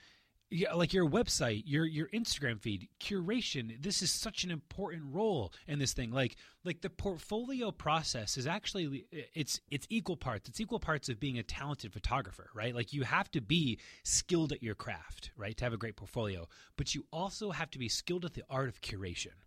yeah, 0.52 0.74
like 0.74 0.94
your 0.94 1.08
website, 1.08 1.64
your 1.66 1.86
your 1.86 2.08
Instagram 2.08 2.60
feed, 2.60 2.88
curation. 3.00 3.82
This 3.82 4.02
is 4.02 4.10
such 4.10 4.44
an 4.44 4.50
important 4.50 5.04
role 5.06 5.54
in 5.68 5.78
this 5.78 5.94
thing. 5.94 6.12
Like 6.12 6.38
like 6.66 6.82
the 6.82 6.90
portfolio 6.90 7.72
process 7.72 8.36
is 8.36 8.48
actually 8.48 9.06
it's 9.12 9.62
it's 9.70 9.86
equal 9.90 10.18
parts. 10.18 10.50
It's 10.50 10.60
equal 10.60 10.80
parts 10.80 11.08
of 11.08 11.20
being 11.20 11.38
a 11.38 11.44
talented 11.44 11.94
photographer, 11.94 12.50
right? 12.56 12.74
Like 12.74 12.94
you 12.94 13.04
have 13.04 13.30
to 13.32 13.42
be 13.42 13.80
skilled 14.04 14.52
at 14.52 14.64
your 14.64 14.76
craft, 14.76 15.32
right, 15.38 15.56
to 15.56 15.64
have 15.64 15.74
a 15.74 15.78
great 15.78 15.96
portfolio. 15.96 16.48
But 16.78 16.96
you 16.96 17.06
also 17.14 17.52
have 17.52 17.70
to 17.72 17.80
be 17.80 17.90
skilled 17.90 18.26
at 18.26 18.34
the 18.34 18.44
art 18.50 18.70
of 18.70 18.82
curation. 18.82 19.38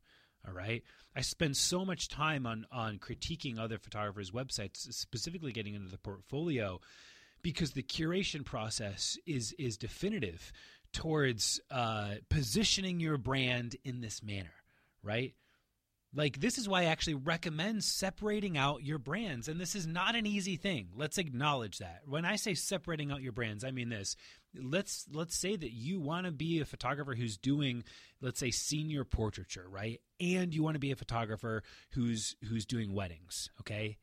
All 0.46 0.54
right. 0.54 0.82
I 1.16 1.20
spend 1.20 1.56
so 1.56 1.84
much 1.84 2.08
time 2.08 2.46
on 2.46 2.64
on 2.70 2.98
critiquing 2.98 3.58
other 3.58 3.78
photographers' 3.78 4.30
websites, 4.30 4.92
specifically 4.92 5.52
getting 5.52 5.74
into 5.74 5.90
the 5.90 5.98
portfolio 5.98 6.80
because 7.42 7.72
the 7.72 7.82
curation 7.82 8.44
process 8.44 9.18
is 9.26 9.52
is 9.58 9.76
definitive 9.76 10.52
towards 10.92 11.60
uh, 11.70 12.14
positioning 12.28 13.00
your 13.00 13.16
brand 13.16 13.76
in 13.84 14.00
this 14.00 14.22
manner, 14.22 14.54
right? 15.02 15.34
Like, 16.14 16.40
this 16.40 16.58
is 16.58 16.68
why 16.68 16.82
I 16.82 16.86
actually 16.86 17.14
recommend 17.14 17.82
separating 17.84 18.58
out 18.58 18.84
your 18.84 18.98
brands. 18.98 19.48
And 19.48 19.58
this 19.58 19.74
is 19.74 19.86
not 19.86 20.14
an 20.14 20.26
easy 20.26 20.56
thing. 20.56 20.88
Let's 20.94 21.16
acknowledge 21.16 21.78
that. 21.78 22.02
When 22.06 22.26
I 22.26 22.36
say 22.36 22.52
separating 22.52 23.10
out 23.10 23.22
your 23.22 23.32
brands, 23.32 23.64
I 23.64 23.70
mean 23.70 23.88
this. 23.88 24.14
Let's 24.54 25.06
let's 25.10 25.34
say 25.34 25.56
that 25.56 25.72
you 25.72 26.00
want 26.00 26.26
to 26.26 26.32
be 26.32 26.60
a 26.60 26.66
photographer 26.66 27.14
who's 27.14 27.38
doing, 27.38 27.84
let's 28.20 28.38
say, 28.38 28.50
senior 28.50 29.04
portraiture, 29.04 29.66
right? 29.66 30.02
And 30.20 30.54
you 30.54 30.62
want 30.62 30.74
to 30.74 30.80
be 30.80 30.90
a 30.90 30.96
photographer 30.96 31.62
who's 31.92 32.36
who's 32.46 32.66
doing 32.66 32.92
weddings, 32.92 33.48
okay? 33.60 33.96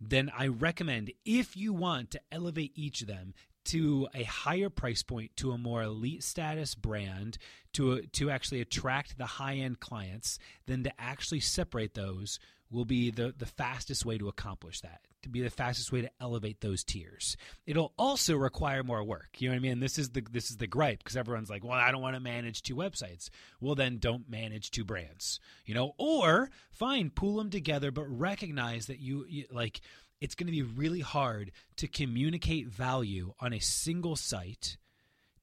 Then 0.00 0.30
I 0.36 0.46
recommend 0.46 1.12
if 1.26 1.56
you 1.56 1.74
want 1.74 2.12
to 2.12 2.20
elevate 2.32 2.72
each 2.74 3.02
of 3.02 3.08
them 3.08 3.34
to 3.68 4.08
a 4.14 4.22
higher 4.24 4.70
price 4.70 5.02
point 5.02 5.30
to 5.36 5.52
a 5.52 5.58
more 5.58 5.82
elite 5.82 6.24
status 6.24 6.74
brand 6.74 7.36
to 7.74 8.02
to 8.12 8.30
actually 8.30 8.60
attract 8.60 9.18
the 9.18 9.26
high 9.26 9.56
end 9.56 9.78
clients 9.78 10.38
then 10.66 10.82
to 10.82 10.92
actually 10.98 11.40
separate 11.40 11.94
those 11.94 12.38
will 12.70 12.84
be 12.84 13.10
the 13.10 13.34
the 13.36 13.46
fastest 13.46 14.04
way 14.04 14.16
to 14.16 14.28
accomplish 14.28 14.80
that 14.80 15.00
to 15.22 15.28
be 15.28 15.42
the 15.42 15.50
fastest 15.50 15.90
way 15.90 16.00
to 16.00 16.10
elevate 16.20 16.60
those 16.60 16.84
tiers. 16.84 17.36
It'll 17.66 17.92
also 17.98 18.36
require 18.36 18.84
more 18.84 19.02
work. 19.02 19.30
You 19.38 19.48
know 19.48 19.54
what 19.54 19.58
i 19.58 19.60
mean? 19.60 19.80
This 19.80 19.98
is 19.98 20.10
the 20.10 20.22
this 20.30 20.50
is 20.50 20.58
the 20.58 20.66
gripe 20.66 20.98
because 20.98 21.16
everyone's 21.16 21.50
like 21.50 21.64
well 21.64 21.72
i 21.72 21.90
don't 21.90 22.02
want 22.02 22.16
to 22.16 22.20
manage 22.20 22.62
two 22.62 22.76
websites. 22.76 23.28
Well 23.60 23.74
then 23.74 23.98
don't 23.98 24.30
manage 24.30 24.70
two 24.70 24.84
brands 24.84 25.40
you 25.66 25.74
know? 25.74 25.94
Or 25.98 26.50
fine 26.70 27.10
pool 27.10 27.36
them 27.36 27.50
together 27.50 27.90
but 27.90 28.06
recognize 28.06 28.86
that 28.86 29.00
you, 29.00 29.26
you 29.28 29.44
like 29.50 29.80
it's 30.20 30.34
going 30.34 30.46
to 30.46 30.52
be 30.52 30.62
really 30.62 31.00
hard 31.00 31.52
to 31.76 31.88
communicate 31.88 32.66
value 32.66 33.34
on 33.40 33.52
a 33.52 33.60
single 33.60 34.16
site 34.16 34.76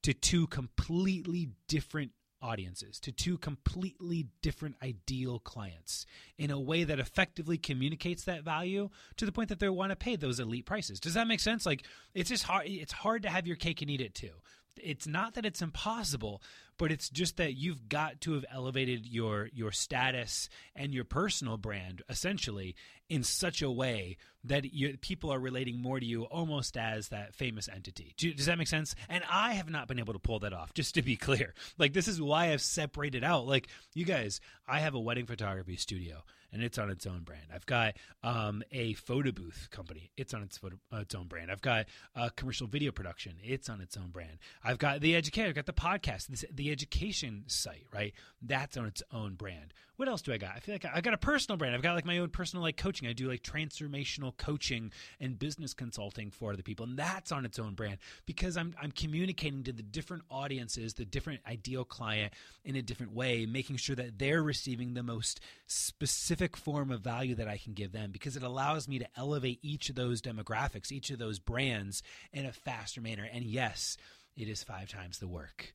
to 0.02 0.12
two 0.12 0.46
completely 0.46 1.50
different 1.68 2.12
audiences, 2.42 3.00
to 3.00 3.12
two 3.12 3.38
completely 3.38 4.26
different 4.42 4.76
ideal 4.82 5.38
clients 5.38 6.06
in 6.38 6.50
a 6.50 6.60
way 6.60 6.84
that 6.84 7.00
effectively 7.00 7.58
communicates 7.58 8.24
that 8.24 8.42
value 8.42 8.90
to 9.16 9.26
the 9.26 9.32
point 9.32 9.48
that 9.48 9.58
they 9.58 9.68
want 9.68 9.90
to 9.90 9.96
pay 9.96 10.16
those 10.16 10.38
elite 10.38 10.66
prices. 10.66 11.00
Does 11.00 11.14
that 11.14 11.26
make 11.26 11.40
sense? 11.40 11.66
Like 11.66 11.82
it's 12.14 12.28
just 12.28 12.44
hard 12.44 12.66
it's 12.66 12.92
hard 12.92 13.22
to 13.22 13.30
have 13.30 13.46
your 13.46 13.56
cake 13.56 13.82
and 13.82 13.90
eat 13.90 14.00
it 14.00 14.14
too. 14.14 14.32
It's 14.76 15.06
not 15.06 15.34
that 15.34 15.46
it's 15.46 15.62
impossible, 15.62 16.42
but 16.78 16.92
it's 16.92 17.08
just 17.08 17.36
that 17.36 17.54
you've 17.54 17.88
got 17.88 18.20
to 18.22 18.34
have 18.34 18.44
elevated 18.52 19.06
your 19.06 19.48
your 19.52 19.72
status 19.72 20.48
and 20.74 20.92
your 20.92 21.04
personal 21.04 21.56
brand 21.56 22.02
essentially 22.08 22.74
in 23.08 23.22
such 23.22 23.62
a 23.62 23.70
way 23.70 24.16
that 24.44 24.72
you, 24.72 24.96
people 24.98 25.32
are 25.32 25.38
relating 25.38 25.80
more 25.80 26.00
to 26.00 26.06
you 26.06 26.24
almost 26.24 26.76
as 26.76 27.08
that 27.08 27.34
famous 27.34 27.68
entity. 27.68 28.14
Do, 28.16 28.32
does 28.32 28.46
that 28.46 28.58
make 28.58 28.68
sense? 28.68 28.94
And 29.08 29.22
I 29.30 29.54
have 29.54 29.70
not 29.70 29.88
been 29.88 29.98
able 29.98 30.12
to 30.12 30.18
pull 30.18 30.40
that 30.40 30.52
off, 30.52 30.74
just 30.74 30.94
to 30.94 31.02
be 31.02 31.16
clear. 31.16 31.54
Like, 31.78 31.92
this 31.92 32.08
is 32.08 32.20
why 32.20 32.52
I've 32.52 32.62
separated 32.62 33.24
out. 33.24 33.46
Like, 33.46 33.68
you 33.94 34.04
guys, 34.04 34.40
I 34.66 34.80
have 34.80 34.94
a 34.94 35.00
wedding 35.00 35.26
photography 35.26 35.76
studio 35.76 36.24
and 36.52 36.62
it's 36.62 36.78
on 36.78 36.90
its 36.90 37.06
own 37.06 37.20
brand. 37.20 37.46
I've 37.54 37.66
got 37.66 37.96
um, 38.22 38.62
a 38.72 38.94
photo 38.94 39.32
booth 39.32 39.68
company. 39.70 40.10
It's 40.16 40.32
on 40.32 40.42
its 40.42 40.58
photo, 40.58 40.76
uh, 40.92 40.98
its 40.98 41.14
own 41.14 41.26
brand. 41.26 41.50
I've 41.50 41.60
got 41.60 41.86
a 42.14 42.30
commercial 42.30 42.66
video 42.66 42.92
production. 42.92 43.34
It's 43.42 43.68
on 43.68 43.80
its 43.80 43.96
own 43.96 44.08
brand. 44.08 44.38
I've 44.64 44.78
got 44.78 45.00
the 45.00 45.14
educator. 45.14 45.48
I've 45.48 45.54
got 45.54 45.66
the 45.66 45.72
podcast. 45.72 46.28
This, 46.28 46.44
the 46.52 46.65
education 46.70 47.44
site. 47.46 47.86
Right. 47.92 48.14
That's 48.42 48.76
on 48.76 48.86
its 48.86 49.02
own 49.12 49.34
brand. 49.34 49.72
What 49.96 50.08
else 50.08 50.20
do 50.20 50.32
I 50.32 50.36
got? 50.36 50.52
I 50.54 50.60
feel 50.60 50.74
like 50.74 50.84
I 50.84 51.00
got 51.00 51.14
a 51.14 51.18
personal 51.18 51.56
brand. 51.56 51.74
I've 51.74 51.82
got 51.82 51.94
like 51.94 52.04
my 52.04 52.18
own 52.18 52.28
personal 52.28 52.62
like 52.62 52.76
coaching. 52.76 53.08
I 53.08 53.14
do 53.14 53.28
like 53.28 53.42
transformational 53.42 54.36
coaching 54.36 54.92
and 55.20 55.38
business 55.38 55.72
consulting 55.72 56.30
for 56.30 56.52
other 56.52 56.62
people, 56.62 56.84
and 56.84 56.98
that's 56.98 57.32
on 57.32 57.46
its 57.46 57.58
own 57.58 57.74
brand 57.74 57.98
because 58.26 58.58
I'm 58.58 58.74
I'm 58.80 58.92
communicating 58.92 59.62
to 59.64 59.72
the 59.72 59.82
different 59.82 60.24
audiences, 60.30 60.94
the 60.94 61.06
different 61.06 61.40
ideal 61.48 61.84
client 61.84 62.34
in 62.62 62.76
a 62.76 62.82
different 62.82 63.14
way, 63.14 63.46
making 63.46 63.76
sure 63.76 63.96
that 63.96 64.18
they're 64.18 64.42
receiving 64.42 64.92
the 64.92 65.02
most 65.02 65.40
specific 65.66 66.58
form 66.58 66.90
of 66.90 67.00
value 67.00 67.34
that 67.36 67.48
I 67.48 67.56
can 67.56 67.72
give 67.72 67.92
them 67.92 68.10
because 68.10 68.36
it 68.36 68.42
allows 68.42 68.88
me 68.88 68.98
to 68.98 69.08
elevate 69.16 69.60
each 69.62 69.88
of 69.88 69.94
those 69.94 70.20
demographics, 70.20 70.92
each 70.92 71.10
of 71.10 71.18
those 71.18 71.38
brands 71.38 72.02
in 72.32 72.44
a 72.44 72.52
faster 72.52 73.00
manner. 73.00 73.26
And 73.32 73.44
yes, 73.44 73.96
it 74.36 74.48
is 74.48 74.62
five 74.62 74.90
times 74.90 75.18
the 75.18 75.28
work 75.28 75.72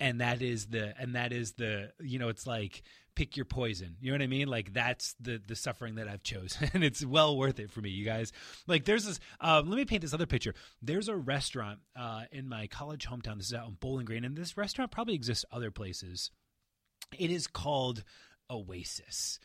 and 0.00 0.20
that 0.20 0.42
is 0.42 0.66
the 0.66 0.94
and 0.98 1.14
that 1.14 1.32
is 1.32 1.52
the 1.52 1.92
you 2.00 2.18
know 2.18 2.28
it's 2.28 2.46
like 2.46 2.82
pick 3.14 3.36
your 3.36 3.44
poison. 3.46 3.96
You 4.00 4.10
know 4.10 4.14
what 4.14 4.22
i 4.22 4.26
mean? 4.26 4.48
Like 4.48 4.72
that's 4.72 5.14
the 5.20 5.40
the 5.46 5.56
suffering 5.56 5.96
that 5.96 6.08
i've 6.08 6.22
chosen. 6.22 6.70
And 6.74 6.82
it's 6.82 7.04
well 7.04 7.36
worth 7.36 7.60
it 7.60 7.70
for 7.70 7.80
me 7.80 7.90
you 7.90 8.04
guys. 8.04 8.32
Like 8.66 8.84
there's 8.84 9.04
this 9.04 9.20
uh, 9.40 9.62
let 9.64 9.76
me 9.76 9.84
paint 9.84 10.02
this 10.02 10.14
other 10.14 10.26
picture. 10.26 10.54
There's 10.82 11.08
a 11.08 11.16
restaurant 11.16 11.80
uh, 11.96 12.22
in 12.32 12.48
my 12.48 12.66
college 12.66 13.06
hometown. 13.06 13.36
This 13.36 13.46
is 13.46 13.54
out 13.54 13.68
in 13.68 13.76
bowling 13.80 14.06
green 14.06 14.24
and 14.24 14.36
this 14.36 14.56
restaurant 14.56 14.90
probably 14.90 15.14
exists 15.14 15.44
other 15.52 15.70
places. 15.70 16.30
It 17.18 17.30
is 17.30 17.46
called 17.46 18.02
oasis 18.50 19.38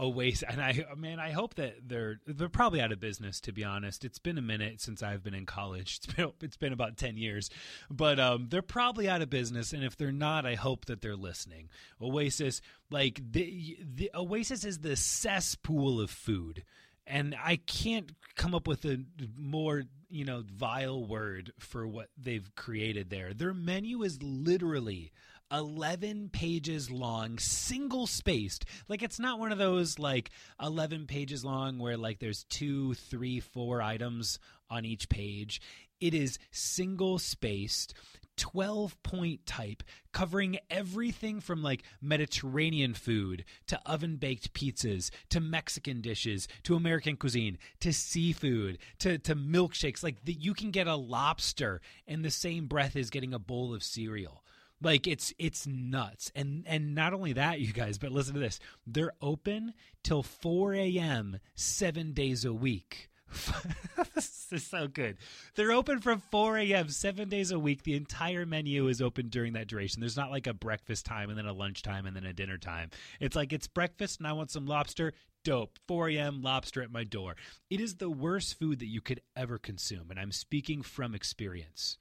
Oasis, 0.00 0.44
and 0.48 0.60
I 0.60 0.84
man, 0.96 1.20
I 1.20 1.30
hope 1.30 1.54
that 1.54 1.76
they're 1.86 2.20
they're 2.26 2.48
probably 2.48 2.80
out 2.80 2.92
of 2.92 3.00
business. 3.00 3.40
To 3.42 3.52
be 3.52 3.64
honest, 3.64 4.04
it's 4.04 4.18
been 4.18 4.38
a 4.38 4.42
minute 4.42 4.80
since 4.80 5.02
I've 5.02 5.22
been 5.22 5.34
in 5.34 5.46
college. 5.46 6.00
It's 6.00 6.14
been 6.14 6.32
it's 6.40 6.56
been 6.56 6.72
about 6.72 6.96
ten 6.96 7.16
years, 7.16 7.50
but 7.90 8.18
um, 8.18 8.46
they're 8.48 8.62
probably 8.62 9.08
out 9.08 9.20
of 9.20 9.28
business. 9.28 9.72
And 9.72 9.84
if 9.84 9.96
they're 9.96 10.12
not, 10.12 10.46
I 10.46 10.54
hope 10.54 10.86
that 10.86 11.02
they're 11.02 11.16
listening. 11.16 11.68
Oasis, 12.00 12.62
like 12.90 13.20
the 13.32 13.78
the 13.82 14.10
Oasis, 14.14 14.64
is 14.64 14.78
the 14.78 14.96
cesspool 14.96 16.00
of 16.00 16.10
food, 16.10 16.64
and 17.06 17.34
I 17.42 17.56
can't 17.56 18.10
come 18.36 18.54
up 18.54 18.66
with 18.66 18.84
a 18.86 19.04
more 19.36 19.82
you 20.08 20.24
know 20.24 20.42
vile 20.46 21.04
word 21.04 21.52
for 21.58 21.86
what 21.86 22.08
they've 22.16 22.50
created 22.54 23.10
there. 23.10 23.34
Their 23.34 23.54
menu 23.54 24.02
is 24.02 24.22
literally 24.22 25.12
11 25.52 26.30
pages 26.32 26.90
long, 26.90 27.38
single 27.38 28.06
spaced. 28.06 28.64
Like 28.88 29.02
it's 29.02 29.18
not 29.18 29.38
one 29.38 29.52
of 29.52 29.58
those 29.58 29.98
like 29.98 30.30
11 30.62 31.06
pages 31.06 31.44
long 31.44 31.78
where 31.78 31.96
like 31.96 32.18
there's 32.18 32.44
two, 32.44 32.94
three, 32.94 33.40
four 33.40 33.82
items 33.82 34.38
on 34.68 34.84
each 34.84 35.08
page. 35.08 35.60
It 36.00 36.14
is 36.14 36.38
single 36.50 37.18
spaced. 37.18 37.94
12 38.36 39.02
point 39.02 39.44
type 39.44 39.82
covering 40.12 40.58
everything 40.70 41.40
from 41.40 41.62
like 41.62 41.82
Mediterranean 42.00 42.94
food 42.94 43.44
to 43.66 43.78
oven 43.84 44.16
baked 44.16 44.54
pizzas 44.54 45.10
to 45.28 45.40
Mexican 45.40 46.00
dishes 46.00 46.48
to 46.62 46.74
American 46.74 47.16
cuisine 47.16 47.58
to 47.80 47.92
seafood 47.92 48.78
to, 49.00 49.18
to 49.18 49.36
milkshakes. 49.36 50.02
Like 50.02 50.24
the, 50.24 50.32
you 50.32 50.54
can 50.54 50.70
get 50.70 50.86
a 50.86 50.96
lobster 50.96 51.82
in 52.06 52.22
the 52.22 52.30
same 52.30 52.66
breath 52.66 52.96
as 52.96 53.10
getting 53.10 53.34
a 53.34 53.38
bowl 53.38 53.74
of 53.74 53.82
cereal. 53.82 54.42
Like 54.82 55.06
it's 55.06 55.32
it's 55.38 55.66
nuts. 55.66 56.32
And 56.34 56.64
and 56.66 56.94
not 56.94 57.12
only 57.12 57.34
that, 57.34 57.60
you 57.60 57.72
guys, 57.72 57.98
but 57.98 58.12
listen 58.12 58.34
to 58.34 58.40
this. 58.40 58.60
They're 58.86 59.12
open 59.20 59.74
till 60.02 60.22
4 60.22 60.74
a.m. 60.74 61.38
seven 61.54 62.12
days 62.12 62.44
a 62.44 62.52
week. 62.52 63.10
this 64.14 64.48
is 64.50 64.66
so 64.66 64.88
good. 64.88 65.16
They're 65.54 65.72
open 65.72 66.00
from 66.00 66.20
4 66.30 66.58
a.m. 66.58 66.88
seven 66.88 67.28
days 67.28 67.50
a 67.52 67.58
week. 67.58 67.82
The 67.84 67.94
entire 67.94 68.44
menu 68.44 68.88
is 68.88 69.00
open 69.00 69.28
during 69.28 69.52
that 69.52 69.68
duration. 69.68 70.00
There's 70.00 70.16
not 70.16 70.30
like 70.30 70.46
a 70.46 70.54
breakfast 70.54 71.06
time 71.06 71.30
and 71.30 71.38
then 71.38 71.46
a 71.46 71.52
lunch 71.52 71.82
time 71.82 72.06
and 72.06 72.16
then 72.16 72.24
a 72.24 72.32
dinner 72.32 72.58
time. 72.58 72.90
It's 73.20 73.36
like 73.36 73.52
it's 73.52 73.68
breakfast 73.68 74.18
and 74.18 74.26
I 74.26 74.32
want 74.32 74.50
some 74.50 74.66
lobster. 74.66 75.12
Dope. 75.44 75.78
4 75.88 76.10
a.m. 76.10 76.42
lobster 76.42 76.82
at 76.82 76.90
my 76.90 77.04
door. 77.04 77.36
It 77.70 77.80
is 77.80 77.96
the 77.96 78.10
worst 78.10 78.58
food 78.58 78.78
that 78.80 78.88
you 78.88 79.00
could 79.00 79.20
ever 79.36 79.58
consume. 79.58 80.10
And 80.10 80.18
I'm 80.18 80.32
speaking 80.32 80.82
from 80.82 81.14
experience. 81.14 81.98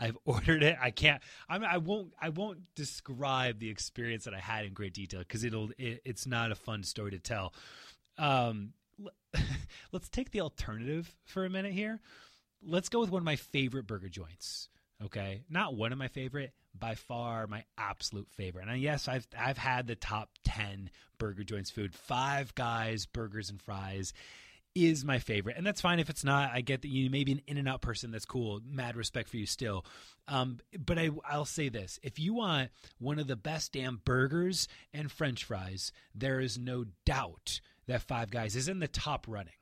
I've 0.00 0.16
ordered 0.24 0.62
it. 0.62 0.76
I 0.80 0.90
can't. 0.90 1.22
I'm, 1.48 1.62
I 1.62 1.76
won't. 1.78 2.12
I 2.20 2.30
won't 2.30 2.74
describe 2.74 3.60
the 3.60 3.68
experience 3.68 4.24
that 4.24 4.34
I 4.34 4.40
had 4.40 4.64
in 4.64 4.72
great 4.72 4.94
detail 4.94 5.20
because 5.20 5.44
it'll. 5.44 5.70
It, 5.78 6.00
it's 6.04 6.26
not 6.26 6.50
a 6.50 6.56
fun 6.56 6.82
story 6.82 7.12
to 7.12 7.18
tell. 7.18 7.52
Um, 8.18 8.72
let's 9.92 10.08
take 10.08 10.30
the 10.30 10.40
alternative 10.40 11.14
for 11.24 11.44
a 11.44 11.50
minute 11.50 11.72
here. 11.72 12.00
Let's 12.62 12.88
go 12.88 13.00
with 13.00 13.10
one 13.10 13.20
of 13.22 13.26
my 13.26 13.36
favorite 13.36 13.86
burger 13.86 14.08
joints. 14.08 14.68
Okay, 15.02 15.44
not 15.48 15.74
one 15.76 15.92
of 15.92 15.98
my 15.98 16.08
favorite, 16.08 16.52
by 16.78 16.94
far 16.94 17.46
my 17.46 17.64
absolute 17.78 18.28
favorite. 18.30 18.68
And 18.68 18.80
yes, 18.80 19.08
I've 19.08 19.26
I've 19.38 19.58
had 19.58 19.86
the 19.86 19.94
top 19.94 20.30
ten 20.44 20.90
burger 21.18 21.44
joints 21.44 21.70
food. 21.70 21.94
Five 21.94 22.54
Guys 22.54 23.06
Burgers 23.06 23.50
and 23.50 23.60
Fries 23.60 24.12
is 24.74 25.04
my 25.04 25.18
favorite, 25.18 25.56
and 25.56 25.66
that's 25.66 25.80
fine 25.80 25.98
if 25.98 26.10
it's 26.10 26.24
not. 26.24 26.50
I 26.52 26.60
get 26.60 26.82
that 26.82 26.88
you 26.88 27.10
may 27.10 27.24
be 27.24 27.32
an 27.32 27.42
in 27.46 27.56
and 27.56 27.68
out 27.68 27.80
person. 27.80 28.10
That's 28.10 28.24
cool. 28.24 28.60
Mad 28.64 28.96
respect 28.96 29.28
for 29.28 29.36
you 29.36 29.46
still. 29.46 29.84
Um, 30.28 30.58
but 30.78 30.98
I, 30.98 31.10
I'll 31.28 31.44
say 31.44 31.68
this: 31.68 31.98
if 32.02 32.18
you 32.18 32.34
want 32.34 32.70
one 32.98 33.18
of 33.18 33.26
the 33.26 33.36
best 33.36 33.72
damn 33.72 34.00
burgers 34.04 34.68
and 34.94 35.10
French 35.10 35.44
fries, 35.44 35.92
there 36.14 36.40
is 36.40 36.58
no 36.58 36.84
doubt 37.04 37.60
that 37.86 38.02
Five 38.02 38.30
Guys 38.30 38.54
is 38.54 38.68
in 38.68 38.78
the 38.78 38.88
top 38.88 39.26
running. 39.28 39.54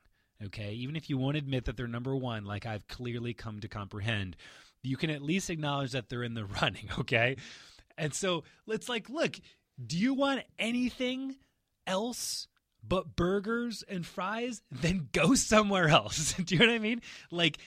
Okay, 0.44 0.72
even 0.72 0.94
if 0.94 1.08
you 1.10 1.16
won't 1.18 1.36
admit 1.36 1.64
that 1.64 1.76
they're 1.76 1.88
number 1.88 2.14
one, 2.14 2.44
like 2.44 2.66
I've 2.66 2.86
clearly 2.86 3.34
come 3.34 3.60
to 3.60 3.68
comprehend, 3.68 4.36
you 4.82 4.96
can 4.96 5.10
at 5.10 5.22
least 5.22 5.50
acknowledge 5.50 5.92
that 5.92 6.08
they're 6.08 6.22
in 6.22 6.34
the 6.34 6.44
running. 6.62 6.88
Okay, 6.98 7.36
and 7.96 8.12
so 8.12 8.44
let's 8.66 8.88
like, 8.88 9.08
look, 9.08 9.38
do 9.84 9.96
you 9.96 10.14
want 10.14 10.42
anything 10.58 11.36
else 11.86 12.46
but 12.86 13.16
burgers 13.16 13.84
and 13.88 14.06
fries, 14.06 14.62
then 14.70 15.08
go 15.12 15.34
somewhere 15.34 15.88
else. 15.88 16.32
do 16.44 16.54
you 16.54 16.60
know 16.60 16.66
what 16.66 16.74
I 16.74 16.78
mean? 16.78 17.02
Like 17.30 17.58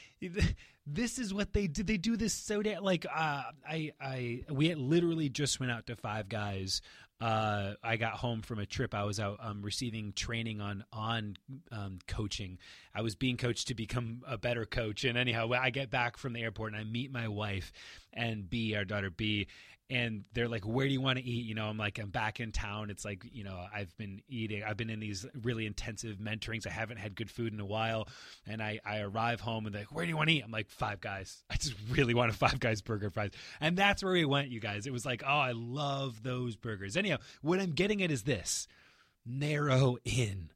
this 0.85 1.19
is 1.19 1.33
what 1.33 1.53
they 1.53 1.67
did. 1.67 1.87
They 1.87 1.97
do 1.97 2.17
this 2.17 2.33
so 2.33 2.61
damn 2.61 2.83
like 2.83 3.05
uh, 3.05 3.43
I 3.67 3.91
I 3.99 4.43
we 4.49 4.73
literally 4.73 5.29
just 5.29 5.59
went 5.59 5.71
out 5.71 5.87
to 5.87 5.95
Five 5.95 6.29
Guys 6.29 6.81
uh, 7.21 7.75
I 7.83 7.97
got 7.97 8.13
home 8.13 8.41
from 8.41 8.57
a 8.57 8.65
trip. 8.65 8.95
I 8.95 9.03
was 9.03 9.19
out 9.19 9.37
um, 9.41 9.61
receiving 9.61 10.11
training 10.13 10.59
on 10.59 10.83
on 10.91 11.37
um, 11.71 11.99
coaching. 12.07 12.57
I 12.95 13.03
was 13.03 13.13
being 13.13 13.37
coached 13.37 13.67
to 13.67 13.75
become 13.75 14.23
a 14.27 14.39
better 14.39 14.65
coach. 14.65 15.03
And 15.03 15.17
anyhow, 15.17 15.51
I 15.53 15.69
get 15.69 15.91
back 15.91 16.17
from 16.17 16.33
the 16.33 16.41
airport 16.41 16.73
and 16.73 16.81
I 16.81 16.83
meet 16.83 17.11
my 17.11 17.27
wife 17.27 17.71
and 18.11 18.49
B, 18.49 18.75
our 18.75 18.85
daughter 18.85 19.11
B, 19.11 19.47
and 19.91 20.23
they're 20.33 20.47
like, 20.47 20.65
"Where 20.65 20.87
do 20.87 20.93
you 20.93 21.01
want 21.01 21.19
to 21.19 21.23
eat?" 21.23 21.45
You 21.45 21.53
know, 21.53 21.65
I'm 21.65 21.77
like, 21.77 21.99
"I'm 21.99 22.09
back 22.09 22.39
in 22.39 22.53
town." 22.53 22.89
It's 22.89 23.03
like, 23.03 23.25
you 23.31 23.43
know, 23.43 23.67
I've 23.73 23.95
been 23.97 24.21
eating. 24.29 24.63
I've 24.63 24.77
been 24.77 24.89
in 24.89 25.01
these 25.01 25.25
really 25.43 25.65
intensive 25.65 26.17
mentorings. 26.17 26.65
I 26.65 26.69
haven't 26.69 26.97
had 26.97 27.13
good 27.13 27.29
food 27.29 27.53
in 27.53 27.59
a 27.59 27.65
while, 27.65 28.07
and 28.47 28.63
I 28.63 28.79
I 28.85 28.99
arrive 28.99 29.41
home 29.41 29.65
and 29.65 29.75
they're 29.75 29.81
like, 29.81 29.93
"Where 29.93 30.05
do 30.05 30.09
you 30.09 30.15
want 30.15 30.29
to 30.29 30.35
eat?" 30.35 30.43
I'm 30.43 30.51
like, 30.51 30.69
Five 30.69 31.01
Guys. 31.01 31.43
I 31.49 31.55
just 31.55 31.75
really 31.89 32.13
want 32.13 32.31
a 32.31 32.33
Five 32.33 32.59
Guys 32.59 32.81
burger 32.81 33.09
fries, 33.09 33.31
and 33.59 33.77
that's 33.77 34.01
where 34.01 34.13
we 34.13 34.23
went, 34.23 34.49
you 34.49 34.61
guys. 34.61 34.87
It 34.87 34.93
was 34.93 35.05
like, 35.05 35.23
oh, 35.25 35.29
I 35.29 35.51
love 35.51 36.23
those 36.23 36.55
burgers. 36.55 36.95
Anyhow, 36.95 37.17
what 37.41 37.59
I'm 37.59 37.71
getting 37.71 38.01
at 38.01 38.11
is 38.11 38.23
this: 38.23 38.67
narrow 39.25 39.97
in, 40.05 40.51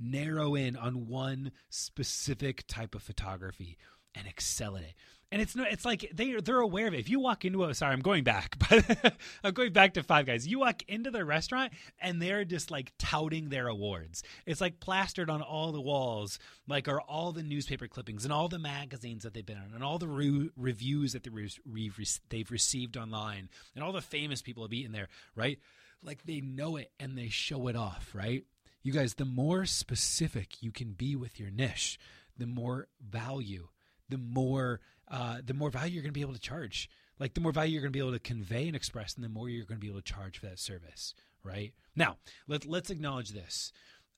narrow 0.00 0.54
in 0.54 0.76
on 0.76 1.08
one 1.08 1.52
specific 1.68 2.66
type 2.66 2.94
of 2.94 3.02
photography 3.02 3.76
and 4.14 4.26
excel 4.26 4.76
at 4.76 4.82
it 4.82 4.94
and 5.30 5.42
it's 5.42 5.54
not 5.54 5.70
it's 5.70 5.84
like 5.84 6.10
they 6.12 6.34
they're 6.40 6.60
aware 6.60 6.86
of 6.86 6.94
it. 6.94 7.00
If 7.00 7.08
you 7.08 7.20
walk 7.20 7.44
into 7.44 7.64
a 7.64 7.74
sorry 7.74 7.92
i'm 7.92 8.00
going 8.00 8.24
back 8.24 8.56
but 8.70 9.14
i'm 9.44 9.52
going 9.52 9.72
back 9.72 9.94
to 9.94 10.02
five 10.02 10.26
guys. 10.26 10.46
You 10.46 10.60
walk 10.60 10.82
into 10.88 11.10
the 11.10 11.24
restaurant 11.24 11.72
and 12.00 12.20
they're 12.20 12.44
just 12.44 12.70
like 12.70 12.92
touting 12.98 13.48
their 13.48 13.68
awards. 13.68 14.22
It's 14.46 14.60
like 14.60 14.80
plastered 14.80 15.30
on 15.30 15.42
all 15.42 15.72
the 15.72 15.80
walls 15.80 16.38
like 16.66 16.88
are 16.88 17.00
all 17.00 17.32
the 17.32 17.42
newspaper 17.42 17.88
clippings 17.88 18.24
and 18.24 18.32
all 18.32 18.48
the 18.48 18.58
magazines 18.58 19.22
that 19.24 19.34
they've 19.34 19.44
been 19.44 19.58
on 19.58 19.72
and 19.74 19.84
all 19.84 19.98
the 19.98 20.08
re- 20.08 20.50
reviews 20.56 21.12
that 21.12 21.26
re- 21.30 22.00
they've 22.30 22.50
received 22.50 22.96
online 22.96 23.48
and 23.74 23.84
all 23.84 23.92
the 23.92 24.00
famous 24.00 24.42
people 24.42 24.62
have 24.62 24.72
eaten 24.72 24.92
there 24.92 25.08
right? 25.34 25.58
Like 26.02 26.24
they 26.24 26.40
know 26.40 26.76
it 26.76 26.90
and 26.98 27.18
they 27.18 27.28
show 27.28 27.68
it 27.68 27.76
off 27.76 28.10
right? 28.14 28.44
You 28.82 28.92
guys 28.92 29.14
the 29.14 29.24
more 29.24 29.66
specific 29.66 30.62
you 30.62 30.70
can 30.72 30.92
be 30.92 31.16
with 31.16 31.38
your 31.38 31.50
niche 31.50 31.98
the 32.38 32.46
more 32.46 32.88
value 33.00 33.68
the 34.08 34.18
more 34.18 34.80
uh, 35.10 35.38
the 35.44 35.54
more 35.54 35.70
value 35.70 35.94
you're 35.94 36.02
going 36.02 36.12
to 36.12 36.18
be 36.18 36.22
able 36.22 36.34
to 36.34 36.40
charge. 36.40 36.88
Like 37.18 37.34
the 37.34 37.40
more 37.40 37.52
value 37.52 37.72
you're 37.72 37.82
going 37.82 37.92
to 37.92 37.96
be 37.96 38.04
able 38.04 38.12
to 38.12 38.18
convey 38.18 38.66
and 38.66 38.76
express, 38.76 39.14
and 39.14 39.24
the 39.24 39.28
more 39.28 39.48
you're 39.48 39.64
going 39.64 39.80
to 39.80 39.84
be 39.84 39.90
able 39.90 40.00
to 40.00 40.12
charge 40.12 40.38
for 40.38 40.46
that 40.46 40.58
service. 40.58 41.14
Right 41.42 41.72
now, 41.96 42.18
let 42.46 42.66
let's 42.66 42.90
acknowledge 42.90 43.30
this. 43.30 43.72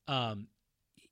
Um, 0.08 0.48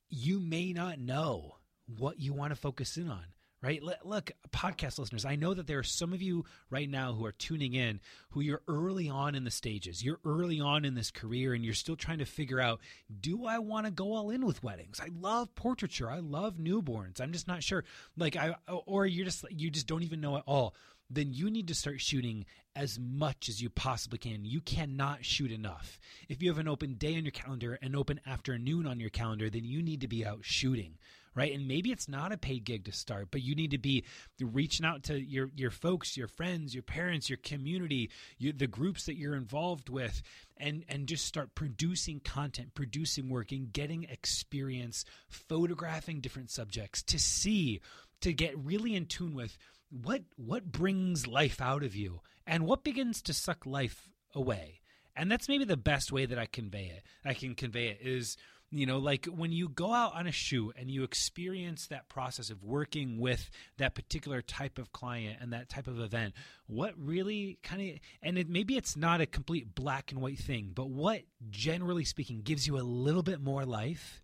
you 0.09 0.39
may 0.39 0.73
not 0.73 0.99
know 0.99 1.55
what 1.97 2.19
you 2.19 2.33
want 2.33 2.51
to 2.51 2.55
focus 2.55 2.97
in 2.97 3.09
on 3.09 3.25
right? 3.61 3.81
Look, 4.03 4.31
podcast 4.51 4.99
listeners, 4.99 5.25
I 5.25 5.35
know 5.35 5.53
that 5.53 5.67
there 5.67 5.79
are 5.79 5.83
some 5.83 6.13
of 6.13 6.21
you 6.21 6.45
right 6.69 6.89
now 6.89 7.13
who 7.13 7.25
are 7.25 7.31
tuning 7.31 7.73
in 7.73 7.99
who 8.29 8.41
you're 8.41 8.61
early 8.67 9.09
on 9.09 9.35
in 9.35 9.43
the 9.43 9.51
stages. 9.51 10.03
You're 10.03 10.19
early 10.25 10.59
on 10.59 10.85
in 10.85 10.95
this 10.95 11.11
career 11.11 11.53
and 11.53 11.63
you're 11.65 11.73
still 11.73 11.95
trying 11.95 12.19
to 12.19 12.25
figure 12.25 12.59
out 12.59 12.79
do 13.19 13.45
I 13.45 13.59
want 13.59 13.85
to 13.85 13.91
go 13.91 14.13
all 14.13 14.29
in 14.29 14.45
with 14.45 14.63
weddings? 14.63 14.99
I 15.01 15.09
love 15.19 15.53
portraiture. 15.55 16.09
I 16.09 16.19
love 16.19 16.55
newborns. 16.55 17.19
I'm 17.19 17.33
just 17.33 17.47
not 17.47 17.63
sure. 17.63 17.83
Like 18.17 18.35
I 18.35 18.55
or 18.85 19.05
you're 19.05 19.25
just 19.25 19.45
you 19.51 19.69
just 19.69 19.87
don't 19.87 20.03
even 20.03 20.21
know 20.21 20.37
at 20.37 20.43
all. 20.45 20.75
Then 21.11 21.33
you 21.33 21.49
need 21.49 21.67
to 21.69 21.75
start 21.75 21.99
shooting 21.99 22.45
as 22.75 22.99
much 22.99 23.49
as 23.49 23.59
you 23.59 23.69
possibly 23.71 24.19
can. 24.19 24.45
You 24.45 24.61
cannot 24.61 25.25
shoot 25.25 25.51
enough. 25.51 25.99
If 26.29 26.43
you 26.43 26.49
have 26.49 26.59
an 26.59 26.67
open 26.67 26.93
day 26.93 27.17
on 27.17 27.25
your 27.25 27.31
calendar, 27.31 27.79
an 27.81 27.95
open 27.95 28.21
afternoon 28.27 28.85
on 28.85 28.99
your 28.99 29.09
calendar, 29.09 29.49
then 29.49 29.65
you 29.65 29.81
need 29.81 30.01
to 30.01 30.07
be 30.07 30.23
out 30.23 30.39
shooting 30.43 30.99
right? 31.35 31.53
And 31.53 31.67
maybe 31.67 31.91
it's 31.91 32.07
not 32.07 32.31
a 32.31 32.37
paid 32.37 32.65
gig 32.65 32.85
to 32.85 32.91
start, 32.91 33.29
but 33.31 33.41
you 33.41 33.55
need 33.55 33.71
to 33.71 33.77
be 33.77 34.03
reaching 34.39 34.85
out 34.85 35.03
to 35.03 35.19
your 35.19 35.49
your 35.55 35.71
folks, 35.71 36.17
your 36.17 36.27
friends, 36.27 36.73
your 36.73 36.83
parents, 36.83 37.29
your 37.29 37.37
community, 37.37 38.09
you, 38.37 38.53
the 38.53 38.67
groups 38.67 39.05
that 39.05 39.17
you're 39.17 39.35
involved 39.35 39.89
with, 39.89 40.21
and 40.57 40.83
and 40.89 41.07
just 41.07 41.25
start 41.25 41.55
producing 41.55 42.19
content, 42.19 42.73
producing 42.73 43.29
work, 43.29 43.51
and 43.51 43.71
getting 43.71 44.03
experience, 44.03 45.05
photographing 45.27 46.19
different 46.19 46.51
subjects 46.51 47.01
to 47.03 47.19
see, 47.19 47.81
to 48.21 48.33
get 48.33 48.57
really 48.57 48.95
in 48.95 49.05
tune 49.05 49.33
with 49.33 49.57
what 49.89 50.23
what 50.35 50.71
brings 50.71 51.27
life 51.27 51.61
out 51.61 51.83
of 51.83 51.95
you 51.95 52.21
and 52.45 52.65
what 52.65 52.83
begins 52.83 53.21
to 53.23 53.33
suck 53.33 53.65
life 53.65 54.09
away. 54.33 54.81
And 55.15 55.31
that's 55.31 55.49
maybe 55.49 55.65
the 55.65 55.77
best 55.77 56.11
way 56.11 56.25
that 56.25 56.39
I 56.39 56.45
convey 56.45 56.85
it. 56.85 57.03
I 57.25 57.33
can 57.33 57.55
convey 57.55 57.87
it 57.87 57.99
is 58.01 58.37
you 58.71 58.85
know 58.85 58.97
like 58.97 59.25
when 59.25 59.51
you 59.51 59.69
go 59.69 59.93
out 59.93 60.15
on 60.15 60.27
a 60.27 60.31
shoot 60.31 60.73
and 60.77 60.89
you 60.89 61.03
experience 61.03 61.87
that 61.87 62.07
process 62.09 62.49
of 62.49 62.63
working 62.63 63.19
with 63.19 63.49
that 63.77 63.95
particular 63.95 64.41
type 64.41 64.77
of 64.77 64.91
client 64.91 65.37
and 65.41 65.53
that 65.53 65.69
type 65.69 65.87
of 65.87 65.99
event 65.99 66.33
what 66.67 66.93
really 66.97 67.57
kind 67.63 67.81
of 67.81 67.99
and 68.21 68.37
it, 68.37 68.49
maybe 68.49 68.77
it's 68.77 68.95
not 68.95 69.21
a 69.21 69.25
complete 69.25 69.73
black 69.73 70.11
and 70.11 70.21
white 70.21 70.39
thing 70.39 70.71
but 70.73 70.89
what 70.89 71.21
generally 71.49 72.05
speaking 72.05 72.41
gives 72.41 72.67
you 72.67 72.77
a 72.77 72.81
little 72.81 73.23
bit 73.23 73.41
more 73.41 73.65
life 73.65 74.21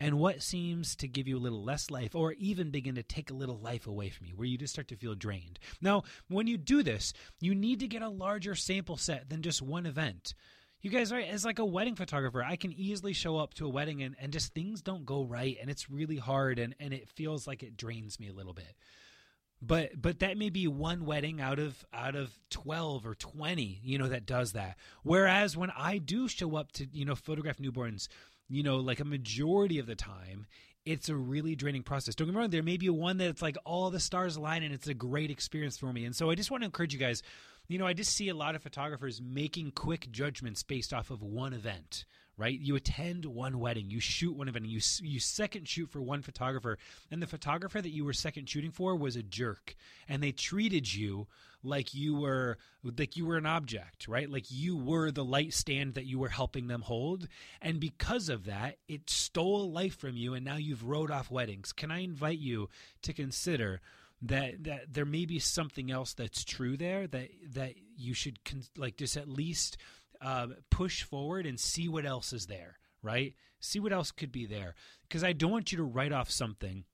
and 0.00 0.18
what 0.18 0.42
seems 0.42 0.96
to 0.96 1.06
give 1.06 1.28
you 1.28 1.36
a 1.36 1.38
little 1.38 1.62
less 1.62 1.90
life 1.90 2.14
or 2.14 2.32
even 2.32 2.70
begin 2.70 2.96
to 2.96 3.02
take 3.02 3.30
a 3.30 3.34
little 3.34 3.58
life 3.58 3.86
away 3.86 4.10
from 4.10 4.26
you 4.26 4.34
where 4.34 4.46
you 4.46 4.58
just 4.58 4.72
start 4.72 4.88
to 4.88 4.96
feel 4.96 5.14
drained. 5.14 5.58
Now 5.80 6.02
when 6.28 6.46
you 6.46 6.58
do 6.58 6.82
this 6.82 7.12
you 7.40 7.54
need 7.54 7.80
to 7.80 7.88
get 7.88 8.02
a 8.02 8.08
larger 8.08 8.54
sample 8.54 8.96
set 8.96 9.30
than 9.30 9.42
just 9.42 9.62
one 9.62 9.86
event 9.86 10.34
you 10.84 10.90
guys 10.90 11.12
are 11.12 11.18
as 11.18 11.46
like 11.46 11.58
a 11.58 11.64
wedding 11.64 11.96
photographer 11.96 12.44
i 12.44 12.56
can 12.56 12.72
easily 12.72 13.14
show 13.14 13.38
up 13.38 13.54
to 13.54 13.64
a 13.64 13.68
wedding 13.68 14.02
and, 14.02 14.14
and 14.20 14.32
just 14.32 14.52
things 14.54 14.82
don't 14.82 15.06
go 15.06 15.24
right 15.24 15.56
and 15.60 15.70
it's 15.70 15.90
really 15.90 16.18
hard 16.18 16.58
and, 16.58 16.74
and 16.78 16.92
it 16.92 17.08
feels 17.08 17.46
like 17.46 17.62
it 17.62 17.76
drains 17.76 18.20
me 18.20 18.28
a 18.28 18.32
little 18.32 18.52
bit 18.52 18.74
but 19.62 19.90
but 20.00 20.18
that 20.18 20.36
may 20.36 20.50
be 20.50 20.68
one 20.68 21.06
wedding 21.06 21.40
out 21.40 21.58
of 21.58 21.84
out 21.94 22.14
of 22.14 22.38
12 22.50 23.06
or 23.06 23.14
20 23.14 23.80
you 23.82 23.98
know 23.98 24.08
that 24.08 24.26
does 24.26 24.52
that 24.52 24.76
whereas 25.02 25.56
when 25.56 25.70
i 25.76 25.96
do 25.96 26.28
show 26.28 26.54
up 26.54 26.70
to 26.70 26.86
you 26.92 27.06
know 27.06 27.14
photograph 27.14 27.56
newborns 27.56 28.08
you 28.48 28.62
know 28.62 28.76
like 28.76 29.00
a 29.00 29.04
majority 29.04 29.78
of 29.78 29.86
the 29.86 29.96
time 29.96 30.46
it's 30.84 31.08
a 31.08 31.16
really 31.16 31.56
draining 31.56 31.82
process. 31.82 32.14
Don't 32.14 32.28
get 32.28 32.34
me 32.34 32.40
wrong, 32.40 32.50
there 32.50 32.62
may 32.62 32.76
be 32.76 32.90
one 32.90 33.16
that 33.18 33.28
it's 33.28 33.42
like 33.42 33.56
all 33.64 33.90
the 33.90 34.00
stars 34.00 34.36
align 34.36 34.62
and 34.62 34.74
it's 34.74 34.86
a 34.86 34.94
great 34.94 35.30
experience 35.30 35.78
for 35.78 35.92
me. 35.92 36.04
And 36.04 36.14
so 36.14 36.30
I 36.30 36.34
just 36.34 36.50
want 36.50 36.62
to 36.62 36.66
encourage 36.66 36.92
you 36.92 37.00
guys 37.00 37.22
you 37.68 37.78
know, 37.78 37.86
I 37.86 37.94
just 37.94 38.14
see 38.14 38.28
a 38.28 38.34
lot 38.34 38.54
of 38.54 38.62
photographers 38.62 39.20
making 39.22 39.72
quick 39.72 40.10
judgments 40.10 40.62
based 40.62 40.92
off 40.92 41.10
of 41.10 41.22
one 41.22 41.54
event, 41.54 42.04
right? 42.36 42.58
You 42.58 42.76
attend 42.76 43.24
one 43.24 43.58
wedding, 43.58 43.90
you 43.90 44.00
shoot 44.00 44.36
one 44.36 44.48
event, 44.48 44.66
you 44.66 44.80
you 45.02 45.18
second 45.18 45.66
shoot 45.66 45.90
for 45.90 46.02
one 46.02 46.22
photographer, 46.22 46.78
and 47.10 47.22
the 47.22 47.26
photographer 47.26 47.80
that 47.80 47.90
you 47.90 48.04
were 48.04 48.12
second 48.12 48.48
shooting 48.48 48.70
for 48.70 48.94
was 48.96 49.16
a 49.16 49.22
jerk, 49.22 49.74
and 50.08 50.22
they 50.22 50.32
treated 50.32 50.92
you 50.92 51.26
like 51.62 51.94
you 51.94 52.14
were 52.14 52.58
like 52.82 53.16
you 53.16 53.24
were 53.24 53.38
an 53.38 53.46
object, 53.46 54.08
right? 54.08 54.28
Like 54.30 54.50
you 54.50 54.76
were 54.76 55.10
the 55.10 55.24
light 55.24 55.54
stand 55.54 55.94
that 55.94 56.04
you 56.04 56.18
were 56.18 56.28
helping 56.28 56.66
them 56.66 56.82
hold, 56.82 57.28
and 57.62 57.80
because 57.80 58.28
of 58.28 58.44
that, 58.44 58.76
it 58.88 59.08
stole 59.08 59.70
life 59.70 59.96
from 59.96 60.16
you, 60.16 60.34
and 60.34 60.44
now 60.44 60.56
you've 60.56 60.84
wrote 60.84 61.10
off 61.10 61.30
weddings. 61.30 61.72
Can 61.72 61.90
I 61.90 62.00
invite 62.00 62.38
you 62.38 62.68
to 63.02 63.14
consider? 63.14 63.80
That 64.26 64.64
that 64.64 64.92
there 64.92 65.04
may 65.04 65.26
be 65.26 65.38
something 65.38 65.90
else 65.90 66.14
that's 66.14 66.44
true 66.44 66.76
there 66.76 67.06
that 67.06 67.28
that 67.52 67.74
you 67.96 68.14
should 68.14 68.44
con- 68.44 68.62
like 68.76 68.96
just 68.96 69.16
at 69.16 69.28
least 69.28 69.76
uh, 70.20 70.46
push 70.70 71.02
forward 71.02 71.46
and 71.46 71.60
see 71.60 71.88
what 71.88 72.06
else 72.06 72.32
is 72.32 72.46
there 72.46 72.78
right? 73.04 73.34
See 73.60 73.78
what 73.78 73.92
else 73.92 74.10
could 74.10 74.32
be 74.32 74.46
there. 74.46 74.74
Because 75.02 75.22
i 75.22 75.32
don't 75.32 75.52
want 75.52 75.70
you 75.70 75.78
to 75.78 75.84
write 75.84 76.12
off 76.12 76.30
something 76.30 76.84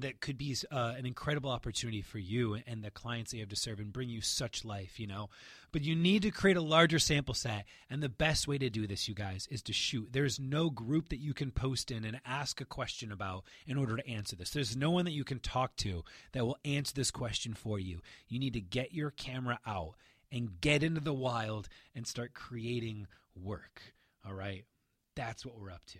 that 0.00 0.20
could 0.20 0.38
be 0.38 0.56
uh, 0.70 0.94
an 0.96 1.06
incredible 1.06 1.50
opportunity 1.50 2.02
for 2.02 2.18
you 2.18 2.58
and 2.66 2.82
the 2.82 2.90
clients 2.90 3.30
that 3.30 3.38
you 3.38 3.42
have 3.42 3.50
to 3.50 3.56
serve 3.56 3.78
and 3.80 3.92
bring 3.92 4.08
you 4.08 4.20
such 4.20 4.64
life, 4.64 4.98
you 4.98 5.06
know. 5.06 5.28
But 5.72 5.82
you 5.82 5.94
need 5.94 6.22
to 6.22 6.30
create 6.30 6.56
a 6.56 6.62
larger 6.62 6.98
sample 6.98 7.34
set. 7.34 7.64
And 7.90 8.02
the 8.02 8.08
best 8.08 8.48
way 8.48 8.58
to 8.58 8.70
do 8.70 8.86
this, 8.86 9.08
you 9.08 9.14
guys, 9.14 9.46
is 9.50 9.62
to 9.62 9.72
shoot. 9.72 10.08
There's 10.12 10.40
no 10.40 10.70
group 10.70 11.10
that 11.10 11.18
you 11.18 11.34
can 11.34 11.50
post 11.50 11.90
in 11.90 12.04
and 12.04 12.20
ask 12.24 12.60
a 12.60 12.64
question 12.64 13.12
about 13.12 13.44
in 13.66 13.76
order 13.76 13.96
to 13.96 14.08
answer 14.08 14.36
this. 14.36 14.50
There's 14.50 14.76
no 14.76 14.90
one 14.90 15.04
that 15.04 15.12
you 15.12 15.24
can 15.24 15.40
talk 15.40 15.76
to 15.76 16.04
that 16.32 16.44
will 16.44 16.58
answer 16.64 16.94
this 16.94 17.10
question 17.10 17.54
for 17.54 17.78
you. 17.78 18.00
You 18.28 18.38
need 18.38 18.54
to 18.54 18.60
get 18.60 18.92
your 18.92 19.10
camera 19.10 19.58
out 19.66 19.94
and 20.32 20.60
get 20.60 20.82
into 20.82 21.00
the 21.00 21.14
wild 21.14 21.68
and 21.94 22.06
start 22.06 22.34
creating 22.34 23.06
work. 23.34 23.94
All 24.26 24.34
right. 24.34 24.64
That's 25.14 25.44
what 25.44 25.58
we're 25.58 25.70
up 25.70 25.84
to. 25.86 25.98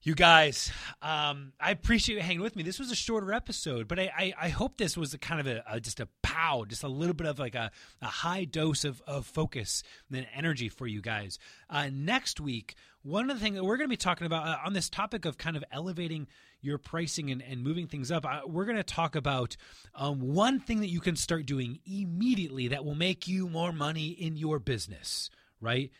You 0.00 0.14
guys, 0.14 0.70
um, 1.02 1.52
I 1.58 1.72
appreciate 1.72 2.14
you 2.14 2.22
hanging 2.22 2.40
with 2.40 2.54
me. 2.54 2.62
This 2.62 2.78
was 2.78 2.92
a 2.92 2.94
shorter 2.94 3.32
episode, 3.32 3.88
but 3.88 3.98
I, 3.98 4.12
I, 4.16 4.34
I 4.42 4.48
hope 4.48 4.76
this 4.76 4.96
was 4.96 5.12
a 5.12 5.18
kind 5.18 5.40
of 5.40 5.48
a, 5.48 5.64
a, 5.68 5.80
just 5.80 5.98
a 5.98 6.06
pow, 6.22 6.64
just 6.68 6.84
a 6.84 6.88
little 6.88 7.14
bit 7.14 7.26
of 7.26 7.40
like 7.40 7.56
a, 7.56 7.72
a 8.00 8.06
high 8.06 8.44
dose 8.44 8.84
of, 8.84 9.02
of 9.08 9.26
focus 9.26 9.82
and 10.12 10.24
energy 10.32 10.68
for 10.68 10.86
you 10.86 11.02
guys. 11.02 11.40
Uh, 11.68 11.90
next 11.92 12.38
week, 12.38 12.76
one 13.02 13.28
of 13.28 13.36
the 13.36 13.42
things 13.42 13.56
that 13.56 13.64
we're 13.64 13.76
going 13.76 13.88
to 13.88 13.92
be 13.92 13.96
talking 13.96 14.24
about 14.24 14.46
uh, 14.46 14.58
on 14.64 14.72
this 14.72 14.88
topic 14.88 15.24
of 15.24 15.36
kind 15.36 15.56
of 15.56 15.64
elevating 15.72 16.28
your 16.60 16.78
pricing 16.78 17.32
and, 17.32 17.42
and 17.42 17.64
moving 17.64 17.88
things 17.88 18.12
up, 18.12 18.24
uh, 18.24 18.42
we're 18.46 18.66
going 18.66 18.76
to 18.76 18.84
talk 18.84 19.16
about 19.16 19.56
um, 19.96 20.20
one 20.20 20.60
thing 20.60 20.78
that 20.78 20.90
you 20.90 21.00
can 21.00 21.16
start 21.16 21.44
doing 21.44 21.80
immediately 21.84 22.68
that 22.68 22.84
will 22.84 22.94
make 22.94 23.26
you 23.26 23.48
more 23.48 23.72
money 23.72 24.10
in 24.10 24.36
your 24.36 24.60
business, 24.60 25.28
right? 25.60 25.90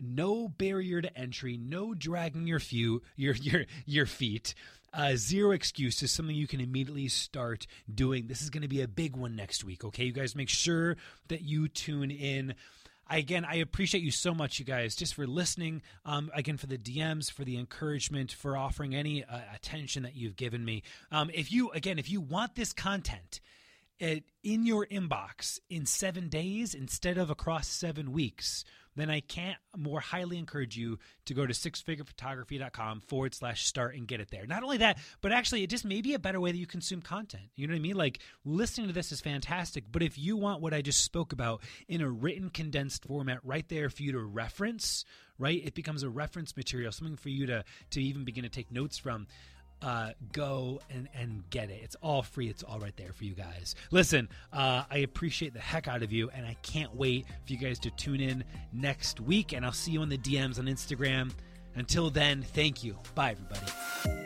No 0.00 0.48
barrier 0.48 1.00
to 1.00 1.18
entry, 1.18 1.56
no 1.56 1.94
dragging 1.94 2.46
your 2.46 2.60
few 2.60 3.02
your 3.16 3.34
your 3.34 3.64
your 3.84 4.06
feet. 4.06 4.54
Uh, 4.92 5.12
zero 5.14 5.50
excuses, 5.50 6.10
something 6.10 6.34
you 6.34 6.46
can 6.46 6.60
immediately 6.60 7.08
start 7.08 7.66
doing. 7.92 8.28
This 8.28 8.40
is 8.40 8.48
going 8.48 8.62
to 8.62 8.68
be 8.68 8.80
a 8.80 8.88
big 8.88 9.14
one 9.14 9.36
next 9.36 9.62
week. 9.62 9.84
Okay, 9.84 10.04
you 10.04 10.12
guys 10.12 10.34
make 10.34 10.48
sure 10.48 10.96
that 11.28 11.42
you 11.42 11.68
tune 11.68 12.10
in. 12.10 12.54
I, 13.06 13.18
again, 13.18 13.44
I 13.44 13.56
appreciate 13.56 14.02
you 14.02 14.10
so 14.10 14.32
much, 14.32 14.58
you 14.58 14.64
guys, 14.64 14.96
just 14.96 15.14
for 15.14 15.26
listening. 15.26 15.82
Um, 16.06 16.30
again, 16.34 16.56
for 16.56 16.66
the 16.66 16.78
DMs, 16.78 17.30
for 17.30 17.44
the 17.44 17.58
encouragement, 17.58 18.32
for 18.32 18.56
offering 18.56 18.94
any 18.94 19.22
uh, 19.22 19.40
attention 19.54 20.02
that 20.04 20.16
you've 20.16 20.34
given 20.34 20.64
me. 20.64 20.82
Um, 21.12 21.30
if 21.34 21.52
you, 21.52 21.70
again, 21.72 21.98
if 21.98 22.10
you 22.10 22.22
want 22.22 22.54
this 22.54 22.72
content, 22.72 23.40
in 23.98 24.66
your 24.66 24.86
inbox 24.86 25.58
in 25.70 25.86
seven 25.86 26.28
days 26.28 26.74
instead 26.74 27.16
of 27.16 27.30
across 27.30 27.66
seven 27.66 28.12
weeks, 28.12 28.64
then 28.96 29.10
I 29.10 29.20
can't 29.20 29.58
more 29.76 30.00
highly 30.00 30.38
encourage 30.38 30.76
you 30.76 30.98
to 31.26 31.34
go 31.34 31.46
to 31.46 31.52
sixfigurephotography.com 31.52 33.02
forward 33.02 33.34
slash 33.34 33.66
start 33.66 33.94
and 33.94 34.08
get 34.08 34.20
it 34.20 34.30
there. 34.30 34.46
Not 34.46 34.62
only 34.62 34.78
that, 34.78 34.98
but 35.20 35.32
actually 35.32 35.62
it 35.62 35.70
just 35.70 35.84
may 35.84 36.00
be 36.00 36.14
a 36.14 36.18
better 36.18 36.40
way 36.40 36.50
that 36.50 36.58
you 36.58 36.66
consume 36.66 37.02
content. 37.02 37.44
You 37.54 37.66
know 37.66 37.72
what 37.72 37.78
I 37.78 37.82
mean? 37.82 37.96
Like 37.96 38.20
listening 38.44 38.88
to 38.88 38.92
this 38.92 39.12
is 39.12 39.20
fantastic, 39.20 39.84
but 39.90 40.02
if 40.02 40.18
you 40.18 40.36
want 40.36 40.62
what 40.62 40.74
I 40.74 40.82
just 40.82 41.04
spoke 41.04 41.32
about 41.32 41.62
in 41.88 42.00
a 42.00 42.10
written 42.10 42.50
condensed 42.50 43.04
format 43.04 43.38
right 43.44 43.68
there 43.68 43.90
for 43.90 44.02
you 44.02 44.12
to 44.12 44.20
reference, 44.20 45.04
right? 45.38 45.60
It 45.64 45.74
becomes 45.74 46.02
a 46.02 46.10
reference 46.10 46.56
material, 46.56 46.92
something 46.92 47.16
for 47.16 47.28
you 47.28 47.46
to 47.46 47.64
to 47.90 48.02
even 48.02 48.24
begin 48.24 48.44
to 48.44 48.50
take 48.50 48.70
notes 48.70 48.98
from 48.98 49.26
uh, 49.82 50.10
go 50.32 50.80
and, 50.90 51.08
and 51.14 51.48
get 51.50 51.70
it. 51.70 51.80
It's 51.82 51.96
all 52.02 52.22
free. 52.22 52.48
It's 52.48 52.62
all 52.62 52.78
right 52.78 52.96
there 52.96 53.12
for 53.12 53.24
you 53.24 53.34
guys. 53.34 53.74
Listen, 53.90 54.28
uh, 54.52 54.84
I 54.90 54.98
appreciate 54.98 55.52
the 55.54 55.60
heck 55.60 55.88
out 55.88 56.02
of 56.02 56.12
you, 56.12 56.30
and 56.30 56.46
I 56.46 56.56
can't 56.62 56.94
wait 56.94 57.26
for 57.26 57.52
you 57.52 57.58
guys 57.58 57.78
to 57.80 57.90
tune 57.90 58.20
in 58.20 58.44
next 58.72 59.20
week. 59.20 59.52
And 59.52 59.64
I'll 59.64 59.72
see 59.72 59.92
you 59.92 60.02
in 60.02 60.08
the 60.08 60.18
DMs 60.18 60.58
on 60.58 60.66
Instagram. 60.66 61.32
Until 61.74 62.10
then, 62.10 62.42
thank 62.42 62.82
you. 62.82 62.96
Bye, 63.14 63.32
everybody. 63.32 64.25